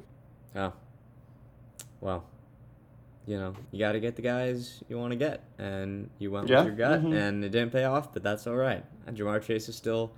[0.57, 0.73] Oh.
[2.01, 2.25] Well,
[3.25, 6.49] you know, you got to get the guys you want to get, and you went
[6.49, 7.15] Yeah, with your gut, mhm.
[7.17, 8.85] and it didn't pay off, but that's all right.
[9.07, 10.13] And Ja'Marr Chase is still.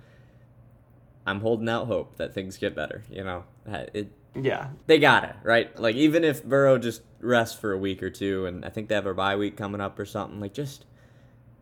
[1.25, 3.03] I'm holding out hope that things get better.
[3.09, 4.69] You know, Uh, it Yeah.
[4.87, 5.77] they gotta right.
[5.79, 8.95] Like even if Burrow just rests for a week or two, and I think they
[8.95, 10.41] have a bye week coming up or something.
[10.41, 10.85] Like just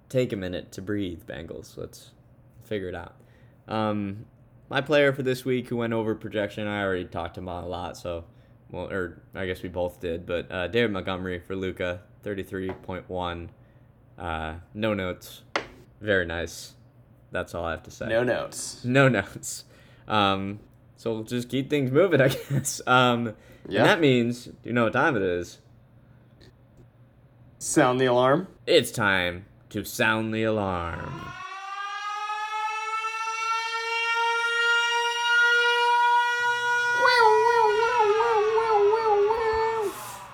[0.09, 1.77] take a minute to breathe, Bengals.
[1.77, 2.11] Let's
[2.63, 3.13] figure it out.
[3.67, 4.25] Um,
[4.71, 7.97] my player for this week who went over projection, I already talked about a lot,
[7.97, 8.23] so
[8.69, 10.25] well, or I guess we both did.
[10.25, 13.51] But uh, David Montgomery for Luca, thirty three point one.
[14.17, 15.41] Uh, no notes,
[15.99, 16.73] very nice.
[17.31, 18.07] That's all I have to say.
[18.07, 18.83] No notes.
[18.85, 19.65] No notes.
[20.07, 20.59] Um,
[20.95, 22.81] so we'll just keep things moving, I guess.
[22.87, 23.35] Um,
[23.67, 23.81] Yeah.
[23.81, 25.59] And that means, do you know what time it is?
[27.59, 28.47] Sound the alarm.
[28.65, 31.31] It's time to sound the alarm.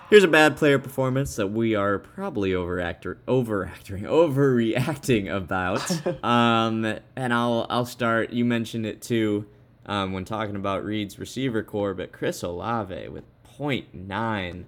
[0.09, 5.83] Here's a bad player performance that we are probably overactor, overacting, overreacting about.
[6.23, 6.85] um,
[7.17, 8.31] and I'll I'll start.
[8.31, 9.47] You mentioned it too
[9.85, 13.25] um, when talking about Reed's receiver corps, but Chris Olave with
[13.59, 14.63] 0.9.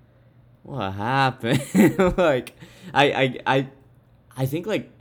[0.63, 1.63] What happened?
[2.17, 2.55] like,
[2.93, 3.67] I I I
[4.35, 4.91] I think like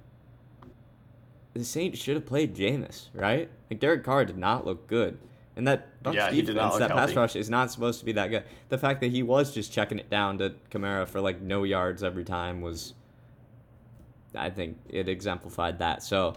[1.53, 3.51] the Saints should have played Jameis, right?
[3.69, 5.19] Like Derek Carr did not look good.
[5.59, 8.07] And that Bucs Yeah, he did not defense, that pass rush is not supposed to
[8.07, 8.45] be that good.
[8.69, 12.05] The fact that he was just checking it down to Kamara for like no yards
[12.05, 12.95] every time was
[14.37, 16.05] I think it exemplified that.
[16.05, 16.35] So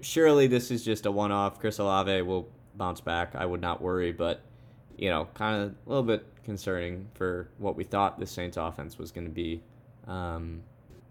[0.00, 1.60] surely this is just a one off.
[1.60, 3.34] Chris Olave will bounce back.
[3.36, 4.40] I would not worry, but
[4.96, 8.96] you know, kind of a little bit concerning for what we thought the Saints offense
[8.96, 9.62] was going to be.
[10.06, 10.62] Um,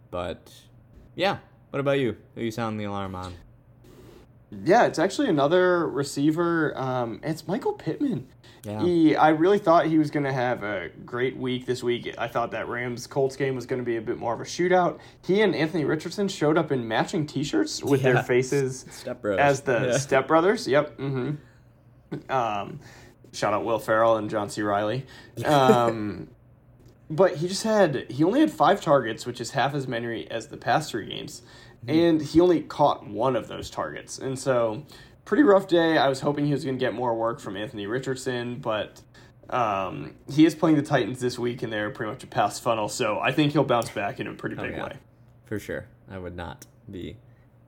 [0.09, 0.51] but
[1.13, 1.37] yeah,
[1.69, 2.17] what about you?
[2.33, 3.31] Who you sound the alarm on?
[4.65, 6.77] Yeah, it's actually another receiver.
[6.77, 8.27] Um, it's Michael Pittman.
[8.63, 8.81] Yeah.
[8.81, 12.15] He, I really thought he was going to have a great week this week.
[12.17, 14.45] I thought that Rams Colts game was going to be a bit more of a
[14.45, 14.99] shootout.
[15.25, 18.13] He and Anthony Richardson showed up in matching T-shirts with Yeah.
[18.13, 18.85] their faces
[19.37, 19.97] as the Yeah.
[19.97, 20.65] Step Brothers.
[20.65, 20.97] Yep.
[20.97, 22.31] Mm-hmm.
[22.31, 22.79] Um,
[23.33, 24.61] shout out Will Ferrell and John C.
[24.61, 25.05] Reilly.
[25.43, 26.29] Um,
[27.09, 30.47] but he just had he only had five targets, which is half as many as
[30.47, 31.41] the past three games,
[31.87, 34.19] and he only caught one of those targets.
[34.19, 34.85] And so,
[35.25, 35.97] pretty rough day.
[35.97, 39.01] I was hoping he was going to get more work from Anthony Richardson, but.
[39.49, 42.87] Um, he is playing the Titans this week, and they're pretty much a pass funnel.
[42.87, 44.85] So I think he'll bounce back in a pretty Oh, big yeah.
[44.85, 44.93] way.
[45.45, 45.85] For sure.
[46.09, 47.17] I would not be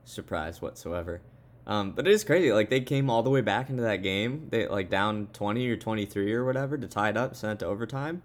[0.04, 1.20] surprised whatsoever.
[1.66, 2.50] Um, but it is crazy.
[2.50, 4.48] Like they came all the way back into that game.
[4.50, 7.64] They like down twenty or twenty three or whatever to tie it up, sent it
[7.64, 8.22] to overtime,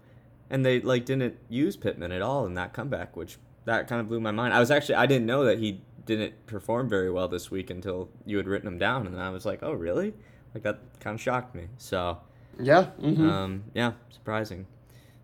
[0.48, 4.08] and they like didn't use Pittman at all in that comeback, which that kind of
[4.08, 4.54] blew my mind.
[4.54, 8.08] I was actually I didn't know that he didn't perform very well this week until
[8.26, 10.14] you had written him down, and I was like, oh really?
[10.54, 11.68] Like that kind of shocked me.
[11.78, 12.18] So
[12.60, 12.84] Yeah.
[12.86, 14.66] hmm um, yeah, surprising.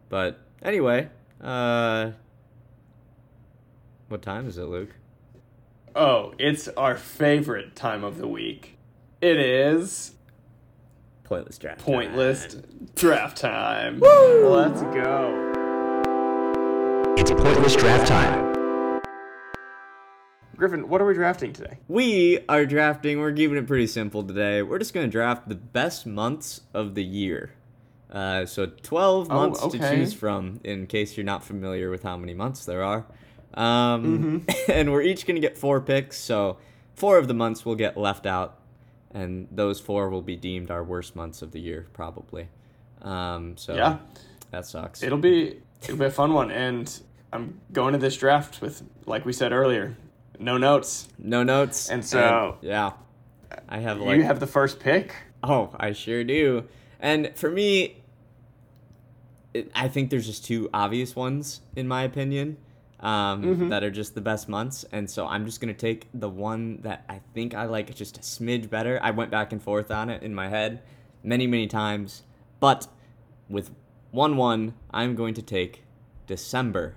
[0.09, 1.09] But anyway,
[1.43, 2.12] uh,
[4.09, 4.91] what time is it, Luke?
[5.97, 8.78] oh, it's our favorite time of the week.
[9.20, 10.12] It is
[11.24, 11.80] Pointless draft.
[11.80, 12.89] pointless time.
[12.95, 13.99] draft time.
[14.01, 15.53] Let's go.
[17.21, 19.03] It's pointless draft time.
[20.57, 21.79] Griffin, what are we drafting today?
[21.89, 23.19] We are drafting.
[23.19, 24.62] We're keeping it pretty simple today.
[24.62, 27.51] We're just gonna draft the best months of the year.
[28.09, 29.97] Uh, so 12 months to okay.
[29.97, 33.05] choose from, in case you're not familiar with how many months there are.
[33.55, 34.71] Um, Mm-hmm.
[34.73, 36.19] and we're each gonna get four picks.
[36.19, 36.59] So
[36.95, 38.61] four of the months will get left out,
[39.12, 42.49] and those four will be deemed our worst months of the year, probably.
[43.03, 43.99] Um, so Yeah.
[44.53, 45.03] that sucks.
[45.03, 47.01] It'll be it'll be a fun one, and
[47.33, 49.97] I'm going to this draft with, like we said earlier,
[50.39, 51.09] no notes.
[51.18, 51.91] no notes.
[51.91, 52.93] And so- yeah,
[53.68, 55.14] I have like you have the first pick.
[55.43, 56.64] Oh, I sure do.
[57.01, 58.03] And for me,
[59.55, 62.57] it, I think there's just two obvious ones, in my opinion,
[63.01, 63.68] um, Mm-hmm.
[63.68, 64.85] that are just the best months.
[64.93, 68.16] And so I'm just going to take the one that I think I like just
[68.18, 68.99] a smidge better.
[69.03, 70.83] I went back and forth on it in my head
[71.22, 72.22] many, many times.
[72.61, 72.89] But
[73.49, 73.70] with
[74.11, 75.85] 1 1, I'm going to take
[76.26, 76.97] December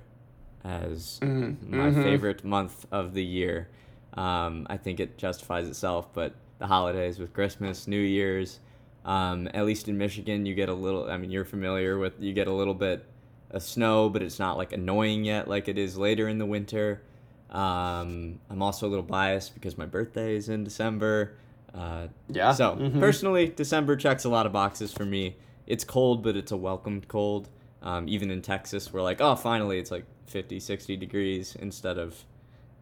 [0.64, 1.76] as Mm-hmm.
[1.78, 3.68] my favorite month of the year.
[4.14, 8.60] Um, I think it justifies itself, but the holidays with Christmas, New Year's,
[9.06, 11.10] um, at least in Michigan, you get a little.
[11.10, 12.14] I mean, you're familiar with.
[12.20, 13.06] You get a little bit
[13.50, 17.02] of snow, but it's not like annoying yet, like it is later in the winter.
[17.50, 21.34] Um, I'm also a little biased because my birthday is in December.
[21.74, 23.00] Uh, Yeah, So mhm.
[23.00, 25.36] personally, December checks a lot of boxes for me.
[25.68, 27.50] It's cold, but it's a welcomed cold.
[27.82, 32.24] Um, even in Texas, we're like, oh, finally, it's like 50, 60 degrees instead of,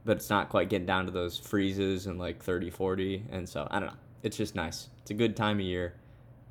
[0.06, 3.26] but it's not quite getting down to those freezes and like 30, 40.
[3.32, 3.96] And so, I don't know.
[4.24, 4.90] It's just nice.
[5.02, 5.94] It's a good time of year.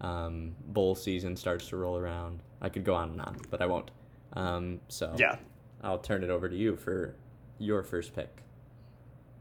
[0.00, 2.40] Um, bowl season starts to roll around.
[2.60, 3.90] I could go on and on, but I won't.
[4.34, 5.36] Um, so Yeah.
[5.82, 7.14] I'll turn it over to you for
[7.58, 8.42] your first pick.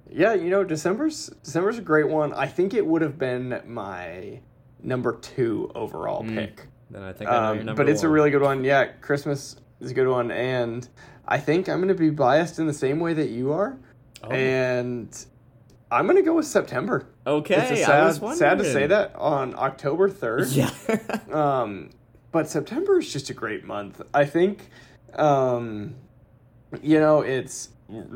[0.09, 2.33] Yeah, you know, December's December's a great one.
[2.33, 4.39] I think it would have been my
[4.81, 6.67] number two overall pick.
[6.89, 8.63] Then I think I know your Um, but it's a really good one.
[8.63, 10.87] Yeah, Christmas is a good one, and
[11.27, 13.77] I think I'm going to be biased in the same way that you are,
[14.23, 14.29] Oh.
[14.29, 15.09] and
[15.91, 17.07] I'm going to go with September.
[17.25, 17.55] okay.
[17.55, 20.47] it's a I was sad, sad to say that on October third.
[20.49, 20.69] Yeah.
[21.31, 21.89] Um,
[22.31, 24.01] but September is just a great month.
[24.13, 24.69] I think,
[25.15, 25.95] um,
[26.81, 27.69] you know, it's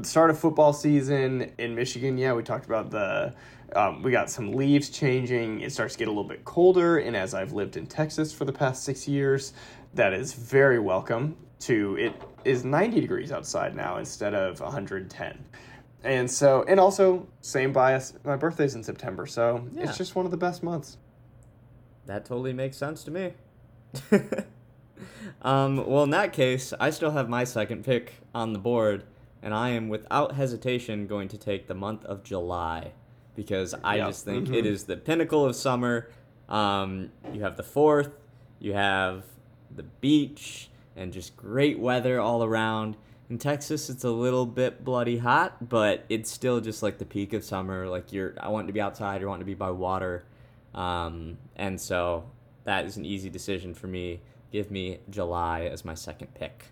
[0.03, 2.17] start of football season in Michigan.
[2.17, 3.33] Yeah, we talked about the.
[3.75, 5.61] Um, we got some leaves changing.
[5.61, 8.43] It starts to get a little bit colder, and as I've lived in Texas for
[8.43, 9.53] the past six years,
[9.93, 11.37] that is very welcome.
[11.61, 15.43] To it is ninety degrees outside now instead of one hundred ten,
[16.03, 18.13] and so and also same bias.
[18.23, 19.83] My birthday's in September, so Yeah.
[19.83, 20.97] it's just one of the best months.
[22.07, 23.33] That totally makes sense to me.
[25.43, 29.03] um, well, in that case, I still have my second pick on the board,
[29.43, 32.93] and I am without hesitation going to take the month of July
[33.35, 34.07] because I Yep.
[34.09, 34.55] just think Mhm.
[34.55, 36.09] it is the pinnacle of summer.
[36.49, 38.09] Um, you have the fourth,
[38.59, 39.25] you have
[39.73, 42.97] the beach, and just great weather all around.
[43.29, 47.31] In Texas, it's a little bit bloody hot, but it's still just like the peak
[47.33, 47.87] of summer.
[47.87, 50.25] Like you're, I want to be outside, I want to be by water,
[50.75, 52.25] um, and so
[52.65, 54.19] that is an easy decision for me.
[54.51, 56.65] Give me July as my second pick.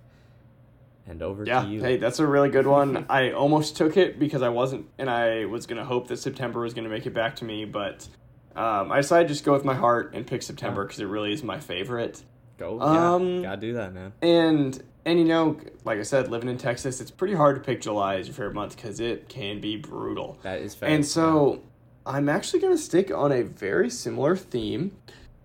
[1.07, 1.80] And over Yeah, to you.
[1.82, 3.05] hey, that's a really good one.
[3.09, 6.74] I almost took it because I wasn't, and I was gonna hope that September was
[6.74, 8.07] gonna make it back to me, but
[8.55, 11.32] um, I decided to just go with my heart and pick September because it really
[11.32, 12.22] is my favorite.
[12.60, 12.78] Go.
[12.80, 14.12] Yeah, Um, gotta do that, man.
[14.22, 17.82] And and you know, like I said, living in Texas, it's pretty hard to pick
[17.82, 20.38] July as your favorite month because it can be brutal.
[20.43, 20.89] That is fair.
[20.89, 21.62] And so
[22.05, 24.91] I'm actually going to stick on a very similar theme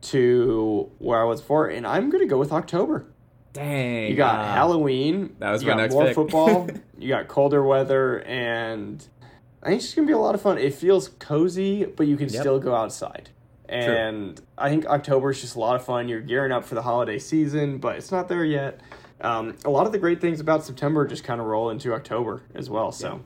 [0.03, 3.07] to where I was before, and I'm going to go with October.
[3.53, 5.37] dang, You got uh, Halloween.
[5.39, 6.15] that was you my got next more pick.
[6.15, 6.69] football.
[6.99, 9.07] you got colder weather, and
[9.62, 10.59] I think it's just gonna be a lot of fun.
[10.59, 12.41] It feels cozy, but you can Yep.
[12.41, 13.31] still go outside.
[13.69, 16.09] And I think October is just a lot of fun.
[16.09, 18.81] You're gearing up for the holiday season, but it's not there yet.
[19.21, 22.43] Um, a lot of the great things about September just kind of roll into October
[22.55, 22.93] as well.
[22.93, 23.25] So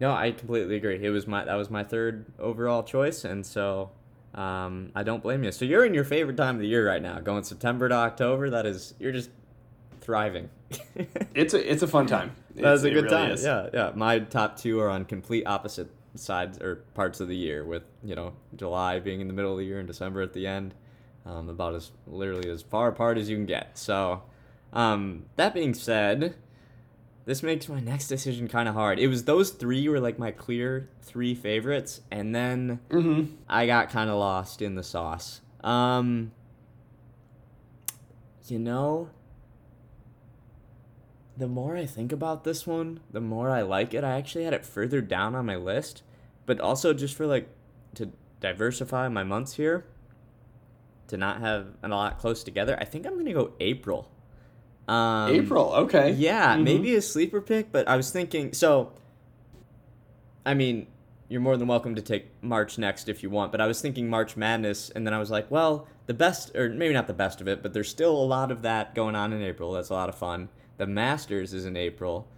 [0.00, 1.02] No, I completely agree.
[1.02, 3.90] It was my that was my third overall choice, and so
[4.34, 5.50] um, I don't blame you.
[5.50, 8.50] So you're in your favorite time of the year right now, going September to October.
[8.50, 9.30] That is, you're just
[10.02, 10.50] thriving.
[11.34, 12.32] it's a it's a fun time.
[12.54, 13.30] That was a good really time.
[13.32, 13.44] is.
[13.44, 13.92] Yeah, yeah.
[13.94, 18.14] My top two are on complete opposite sides or parts of the year, with you
[18.14, 20.74] know July being in the middle of the year and December at the end,
[21.24, 23.76] um, about as literally as far apart as you can get.
[23.78, 24.22] So,
[24.72, 26.34] um, that being said,
[27.24, 28.98] this makes my next decision kind of hard.
[28.98, 33.34] It was those three were like my clear three favorites, and then Mm-hmm.
[33.48, 35.40] I got kind of lost in the sauce.
[35.64, 36.30] Um,
[38.46, 39.10] you know,
[41.36, 44.04] the more I think about this one, the more I like it.
[44.04, 46.02] I actually had it further down on my list,
[46.46, 47.48] but also just for like
[47.94, 48.10] to
[48.40, 49.84] diversify my months here,
[51.08, 52.76] to not have a lot close together.
[52.80, 54.10] I think I'm gonna go April.
[54.88, 55.72] Um, April.
[55.74, 56.12] Okay.
[56.12, 56.62] yeah, Mhm.
[56.62, 58.92] maybe a sleeper pick, but I was thinking so.
[60.44, 60.86] I mean,
[61.28, 64.08] you're more than welcome to take March next if you want, but I was thinking
[64.08, 67.40] March Madness, and then I was like, well, the best, or maybe not the best
[67.40, 69.72] of it, but there's still a lot of that going on in April.
[69.72, 70.48] That's a lot of fun.
[70.78, 72.28] The Masters is in April.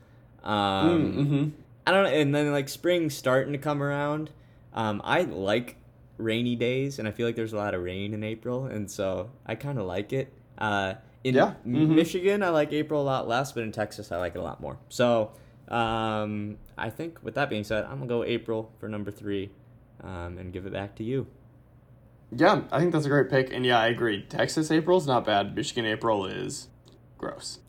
[0.42, 1.48] Um, mm-hmm.
[1.86, 4.30] I don't know, and then like spring's starting to come around.
[4.74, 5.76] Um, I like
[6.18, 9.30] rainy days, and I feel like there's a lot of rain in April, and so
[9.46, 10.32] I kind of like it.
[10.58, 11.94] Uh, in Yeah, M- mhm.
[11.94, 14.60] Michigan, I like April a lot less, but in Texas, I like it a lot
[14.60, 14.78] more.
[14.88, 15.32] So
[15.68, 19.50] um, I think with that being said, I'm gonna go April for number three,
[20.02, 21.26] um, and give it back to you.
[22.30, 23.52] Yeah, I think that's a great pick.
[23.52, 24.22] And yeah, I agree.
[24.22, 25.56] Texas April's not bad.
[25.56, 26.68] Michigan April is
[27.16, 27.60] gross.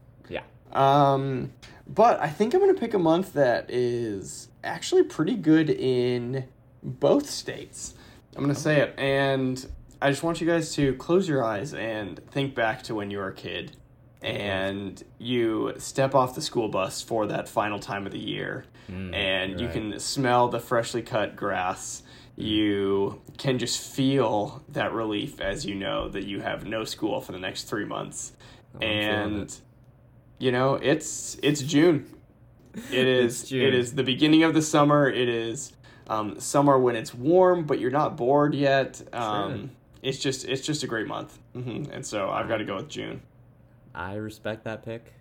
[0.71, 1.51] Um,
[1.87, 6.45] but I think I'm going to pick a month that is actually pretty good in
[6.83, 7.93] both states.
[8.35, 8.93] I'm going to say it.
[8.97, 9.65] And
[10.01, 13.17] I just want you guys to close your eyes and think back to when you
[13.17, 13.75] were a kid
[14.21, 19.13] and you step off the school bus for that final time of the year Mm,
[19.13, 19.73] and you right.
[19.73, 22.01] can smell the freshly cut grass.
[22.35, 27.31] You can just feel that relief as you know that you have no school for
[27.31, 28.33] the next three months.
[28.75, 29.55] Oh, and.
[30.39, 32.11] You know, it's it's June.
[32.91, 33.61] It is June.
[33.67, 35.09] it is the beginning of the summer.
[35.09, 35.73] It is
[36.07, 39.01] um, summer when it's warm, but you're not bored yet.
[39.13, 39.71] Um.
[40.01, 42.87] It's just it's just a great month, hmm and so I've got to go with
[42.87, 43.21] June.
[43.93, 45.13] I respect that pick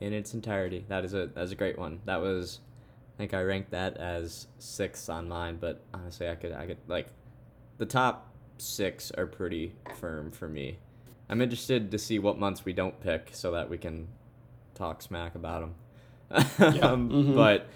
[0.00, 0.84] in its entirety.
[0.88, 2.00] That is a that's a great one.
[2.04, 2.58] That was
[3.14, 6.78] I think I ranked that as sixth on mine, but honestly I could I could
[6.88, 7.06] like
[7.78, 10.78] the top six are pretty firm for me.
[11.28, 14.08] I'm interested to see what months we don't pick so that we can
[14.74, 15.74] talk smack about them.
[16.82, 17.34] um, mhm.
[17.34, 17.68] But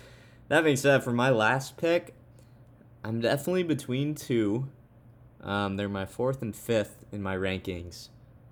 [0.49, 2.15] that being said, for my last pick,
[3.05, 4.69] I'm definitely between two.
[5.43, 8.09] Um, they're my fourth and fifth in my rankings,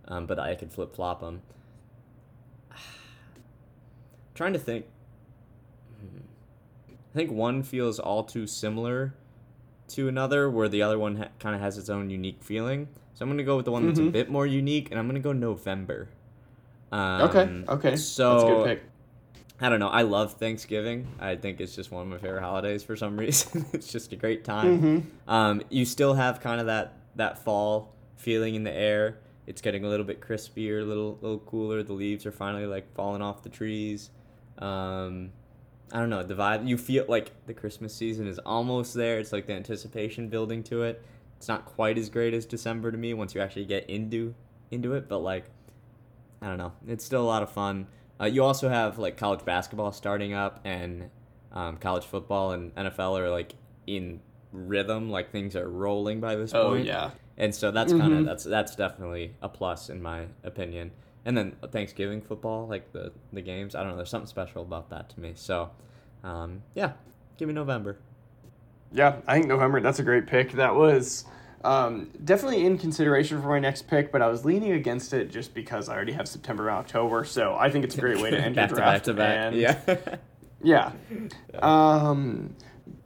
[0.07, 1.42] um, but I could flip flop them.
[4.34, 4.86] trying to think.
[6.01, 6.18] Hmm.
[6.90, 9.14] I think one feels all too similar
[9.88, 12.88] to another, where the other one ha- kind of has its own unique feeling.
[13.14, 14.12] So I'm gonna go with the one that's a Mhm.
[14.12, 16.09] bit more unique, and I'm gonna go November.
[16.93, 18.82] Um, okay, okay, So that's a good pick.
[19.61, 19.89] I don't know.
[19.89, 21.07] I love Thanksgiving.
[21.18, 23.64] I think it's just one of my favorite holidays for some reason.
[23.72, 24.78] it's just a great time.
[24.78, 25.30] Mm-hmm.
[25.30, 29.18] Um, you still have kind of that that fall feeling in the air.
[29.47, 31.82] It's getting a little bit crispier, a little little cooler.
[31.82, 34.11] The leaves are finally like falling off the trees.
[34.59, 35.32] Um,
[35.93, 36.66] I don't know the vibe.
[36.68, 39.18] You feel like the Christmas season is almost there.
[39.18, 41.03] It's like the anticipation building to it.
[41.39, 44.34] It's not quite as great as December to me once you actually get into
[44.70, 45.45] into it, but like
[46.43, 46.72] I don't know.
[46.87, 47.87] It's still a lot of fun.
[48.20, 51.11] Uh, you also have like college basketball starting up, and
[51.53, 53.55] um, college football and NFL are like
[53.87, 54.20] in
[54.53, 55.11] rhythm.
[55.11, 56.87] Like things are rolling by this Oh point.
[56.87, 58.26] yeah, And so that's kind of Mhm.
[58.26, 60.93] that's that's definitely a plus in my opinion.
[61.24, 63.97] And then Thanksgiving football, like the the games, I don't know.
[63.97, 65.32] There's something special about that to me.
[65.34, 65.70] So,
[66.22, 66.93] um, yeah,
[67.37, 67.99] give me November.
[68.93, 69.16] yeah.
[69.26, 69.80] I think November.
[69.80, 70.53] That's a great pick.
[70.53, 71.24] That was
[71.67, 75.53] um, definitely in consideration for my next pick, but I was leaning against it just
[75.55, 77.25] because I already have September and October.
[77.25, 79.05] So I think it's a great way to end back your to back draft.
[79.07, 79.37] to back.
[79.39, 80.17] and- Yeah.
[80.62, 80.93] Yeah.
[81.62, 82.55] Um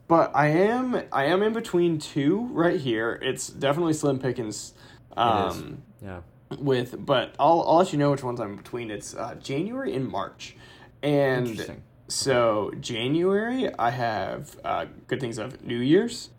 [0.07, 3.19] but I am I am in between two right here.
[3.21, 4.73] It's definitely slim pickings.
[5.17, 6.21] Um yeah.
[6.57, 8.89] with but I'll I'll let you know which ones I'm between.
[8.89, 10.55] It's uh, January and March.
[11.03, 16.29] And so January I have uh, good things of New Year's.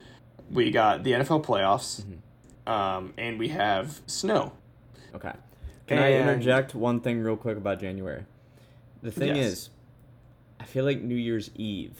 [0.52, 2.02] We got the NFL playoffs.
[2.02, 2.70] Mm-hmm.
[2.70, 4.52] Um and we have snow.
[5.14, 5.32] Okay.
[5.86, 8.24] Can I interject one thing real quick about January?
[9.02, 9.46] The thing Yes.
[9.52, 9.70] is,
[10.60, 11.98] I feel like New Year's Eve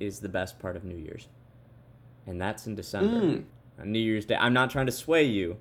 [0.00, 1.28] is the best part of New Year's,
[2.26, 3.20] and that's in December.
[3.20, 3.44] Mm.
[3.80, 4.34] On New Year's Day.
[4.34, 5.58] I'm not trying to sway you,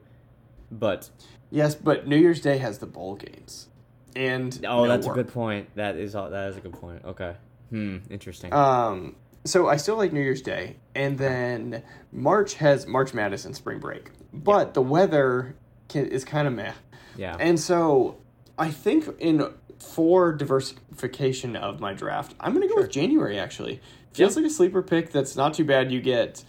[0.72, 1.10] but
[1.52, 3.68] Yes, but New Year's Day has the bowl games.
[4.16, 5.16] And oh, no that's work.
[5.18, 5.70] a good point.
[5.76, 6.30] That is all.
[6.32, 7.06] That is a good point.
[7.06, 7.36] Okay.
[7.70, 7.98] Hmm.
[8.10, 8.52] Interesting.
[8.52, 9.16] Um,
[9.50, 13.80] so I still like New Year's Day, and then March has March Madness and spring
[13.80, 15.56] break, but the weather
[15.88, 16.74] can, is kind of meh.
[17.18, 17.36] yeah.
[17.40, 18.18] And so
[18.58, 23.82] I think in for diversification of my draft, I'm going to go with January actually.
[24.14, 25.92] feels like a sleeper pick that's not too bad.
[25.92, 26.44] You get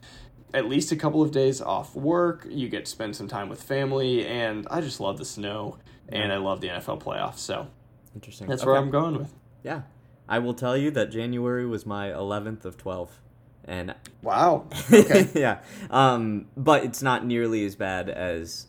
[0.53, 2.47] at least a couple of days off work.
[2.49, 5.79] You get to spend some time with family, and I just love the snow,
[6.09, 7.39] and I love the NFL playoffs.
[7.39, 7.69] So
[8.15, 8.49] Interesting.
[8.49, 9.33] that's where I'm going with.
[9.63, 9.83] Yeah.
[10.31, 13.21] I will tell you that January was my 11th of 12.
[13.65, 14.67] And Wow.
[14.93, 15.29] Okay.
[15.35, 15.59] yeah.
[15.91, 18.69] Um, but it's not nearly as bad as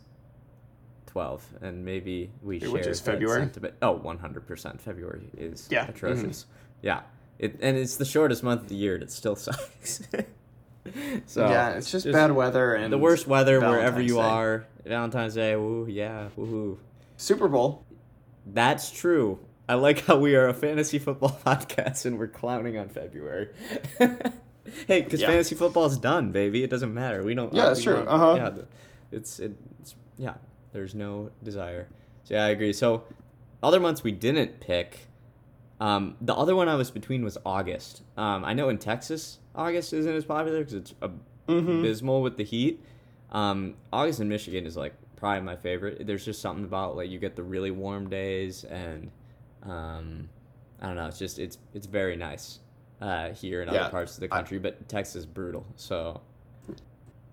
[1.07, 1.45] 12.
[1.61, 3.41] And maybe we share Which is February?
[3.41, 3.75] sentiment.
[3.81, 4.81] Oh, 100%.
[4.81, 5.81] February is Yeah.
[5.83, 5.89] Mm-hmm.
[5.91, 6.45] atrocious.
[6.81, 7.01] Yeah.
[7.39, 10.01] It, and it's the shortest month of the year and it still sucks.
[11.27, 14.21] so yeah, it's just, bad weather and The worst weather wherever you Day.
[14.21, 14.65] are.
[14.85, 15.55] Valentine's Day.
[15.55, 16.29] Woo, yeah.
[16.37, 16.77] Woohoo.
[17.17, 17.85] Super Bowl.
[18.45, 19.39] That's true.
[19.69, 23.49] I like how we are a fantasy football podcast and we're clowning on February.
[24.87, 25.27] hey, because Yeah.
[25.27, 26.63] fantasy football is done, baby.
[26.63, 27.23] It doesn't matter.
[27.23, 27.53] We don't.
[27.53, 27.97] Yeah, that's true.
[27.97, 28.35] Uh-huh.
[28.37, 28.63] Yeah,
[29.11, 30.35] it's it's yeah.
[30.73, 31.87] There's no desire.
[32.23, 32.73] So yeah, I agree.
[32.73, 33.03] So
[33.63, 35.07] other months we didn't pick.
[35.79, 38.03] Um, the other one I was between was August.
[38.15, 40.93] Um, I know in Texas August isn't as popular because it's
[41.47, 41.79] Mhm.
[41.79, 42.83] abysmal with the heat.
[43.31, 46.05] Um, August in Michigan is like probably my favorite.
[46.05, 49.09] There's just something about like you get the really warm days and
[49.63, 50.29] um,
[50.81, 51.07] I don't know.
[51.07, 52.59] It's just it's it's very nice
[53.01, 55.65] uh, here in Yeah, other parts of the I- country, but Texas is brutal.
[55.75, 56.21] So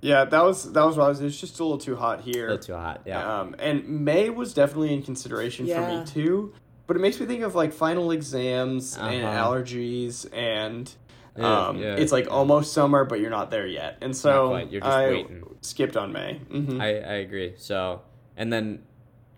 [0.01, 1.20] Yeah, that was that was what I was.
[1.20, 2.49] It's just a little too hot a here.
[2.51, 3.03] little too hot.
[3.05, 3.41] Yeah.
[3.41, 6.53] Um, and May was definitely in consideration for me too.
[6.87, 9.45] But it makes me think of like final exams and Uh-huh.
[9.51, 10.91] allergies, and
[11.37, 11.97] um, yeah.
[11.97, 13.99] it's like almost summer, but you're not there yet.
[14.01, 15.45] And so you're just I waiting.
[15.61, 16.39] skipped on May.
[16.51, 17.55] hmm I, I agree.
[17.59, 18.01] So,
[18.39, 18.85] and then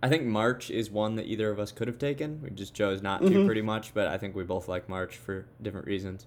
[0.03, 2.40] I think March is one that either of us could have taken.
[2.42, 3.46] We just chose not to, Mhm.
[3.46, 3.92] pretty much.
[3.92, 6.26] But I think we both like March for different reasons.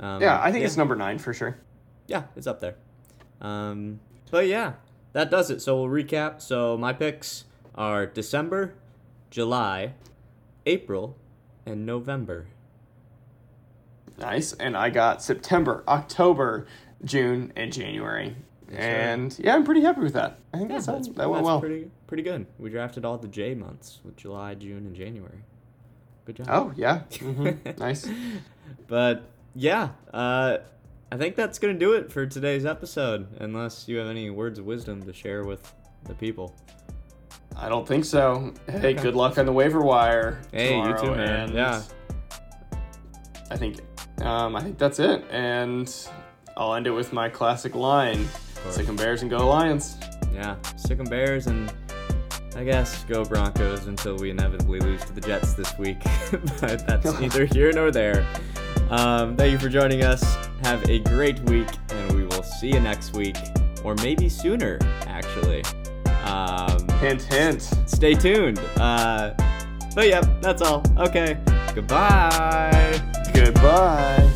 [0.00, 1.56] Um, yeah, I think it's number nine for sure.
[2.06, 2.74] yeah, it's up there.
[3.40, 4.00] Um,
[4.30, 4.74] but yeah,
[5.14, 5.60] that does it.
[5.62, 6.40] So we'll recap.
[6.42, 7.44] So my picks
[7.74, 8.74] are December,
[9.30, 9.94] July,
[10.66, 11.16] April,
[11.64, 12.46] and November.
[14.18, 14.52] Nice.
[14.54, 16.66] And I got September, October,
[17.04, 18.36] June, and January.
[18.70, 20.38] Yes, and yeah, I'm pretty happy with that.
[20.52, 21.60] I think Yeah, that's, that's, that went that's well.
[21.60, 22.46] pretty pretty good.
[22.58, 25.38] We drafted all the J months with July, June, and January.
[26.24, 26.46] Good job.
[26.50, 28.08] Oh yeah, hmm nice.
[28.86, 29.22] But
[29.54, 30.58] yeah, uh,
[31.10, 33.26] I think that's gonna do it for today's episode.
[33.40, 35.72] Unless you have any words of wisdom to share with
[36.04, 36.54] the people.
[37.56, 38.52] I don't think so.
[38.68, 40.40] Hey, good luck on the waiver wire.
[40.52, 41.52] Hey, you too, man.
[41.52, 41.82] Yeah.
[43.50, 43.80] I think,
[44.20, 45.92] um, I think that's it, and
[46.56, 48.28] I'll end it with my classic line:
[48.68, 48.76] course.
[48.76, 49.96] "Sick 'em Bears and go Lions."
[50.32, 51.72] Yeah, sick 'em Bears and
[52.56, 55.98] I guess go Broncos until we inevitably lose to the Jets this week.
[56.60, 58.26] but that's neither here nor there.
[58.90, 60.22] Um, thank you for joining us.
[60.62, 63.36] Have a great week, and we will see you next week,
[63.84, 65.62] or maybe sooner, actually.
[66.24, 67.62] Um, Hint, hint.
[67.86, 68.58] stay tuned.
[68.76, 69.34] Uh,
[69.94, 70.82] but yep, that's all.
[70.98, 71.38] Okay,
[71.74, 73.00] goodbye.
[73.32, 74.32] Goodbye.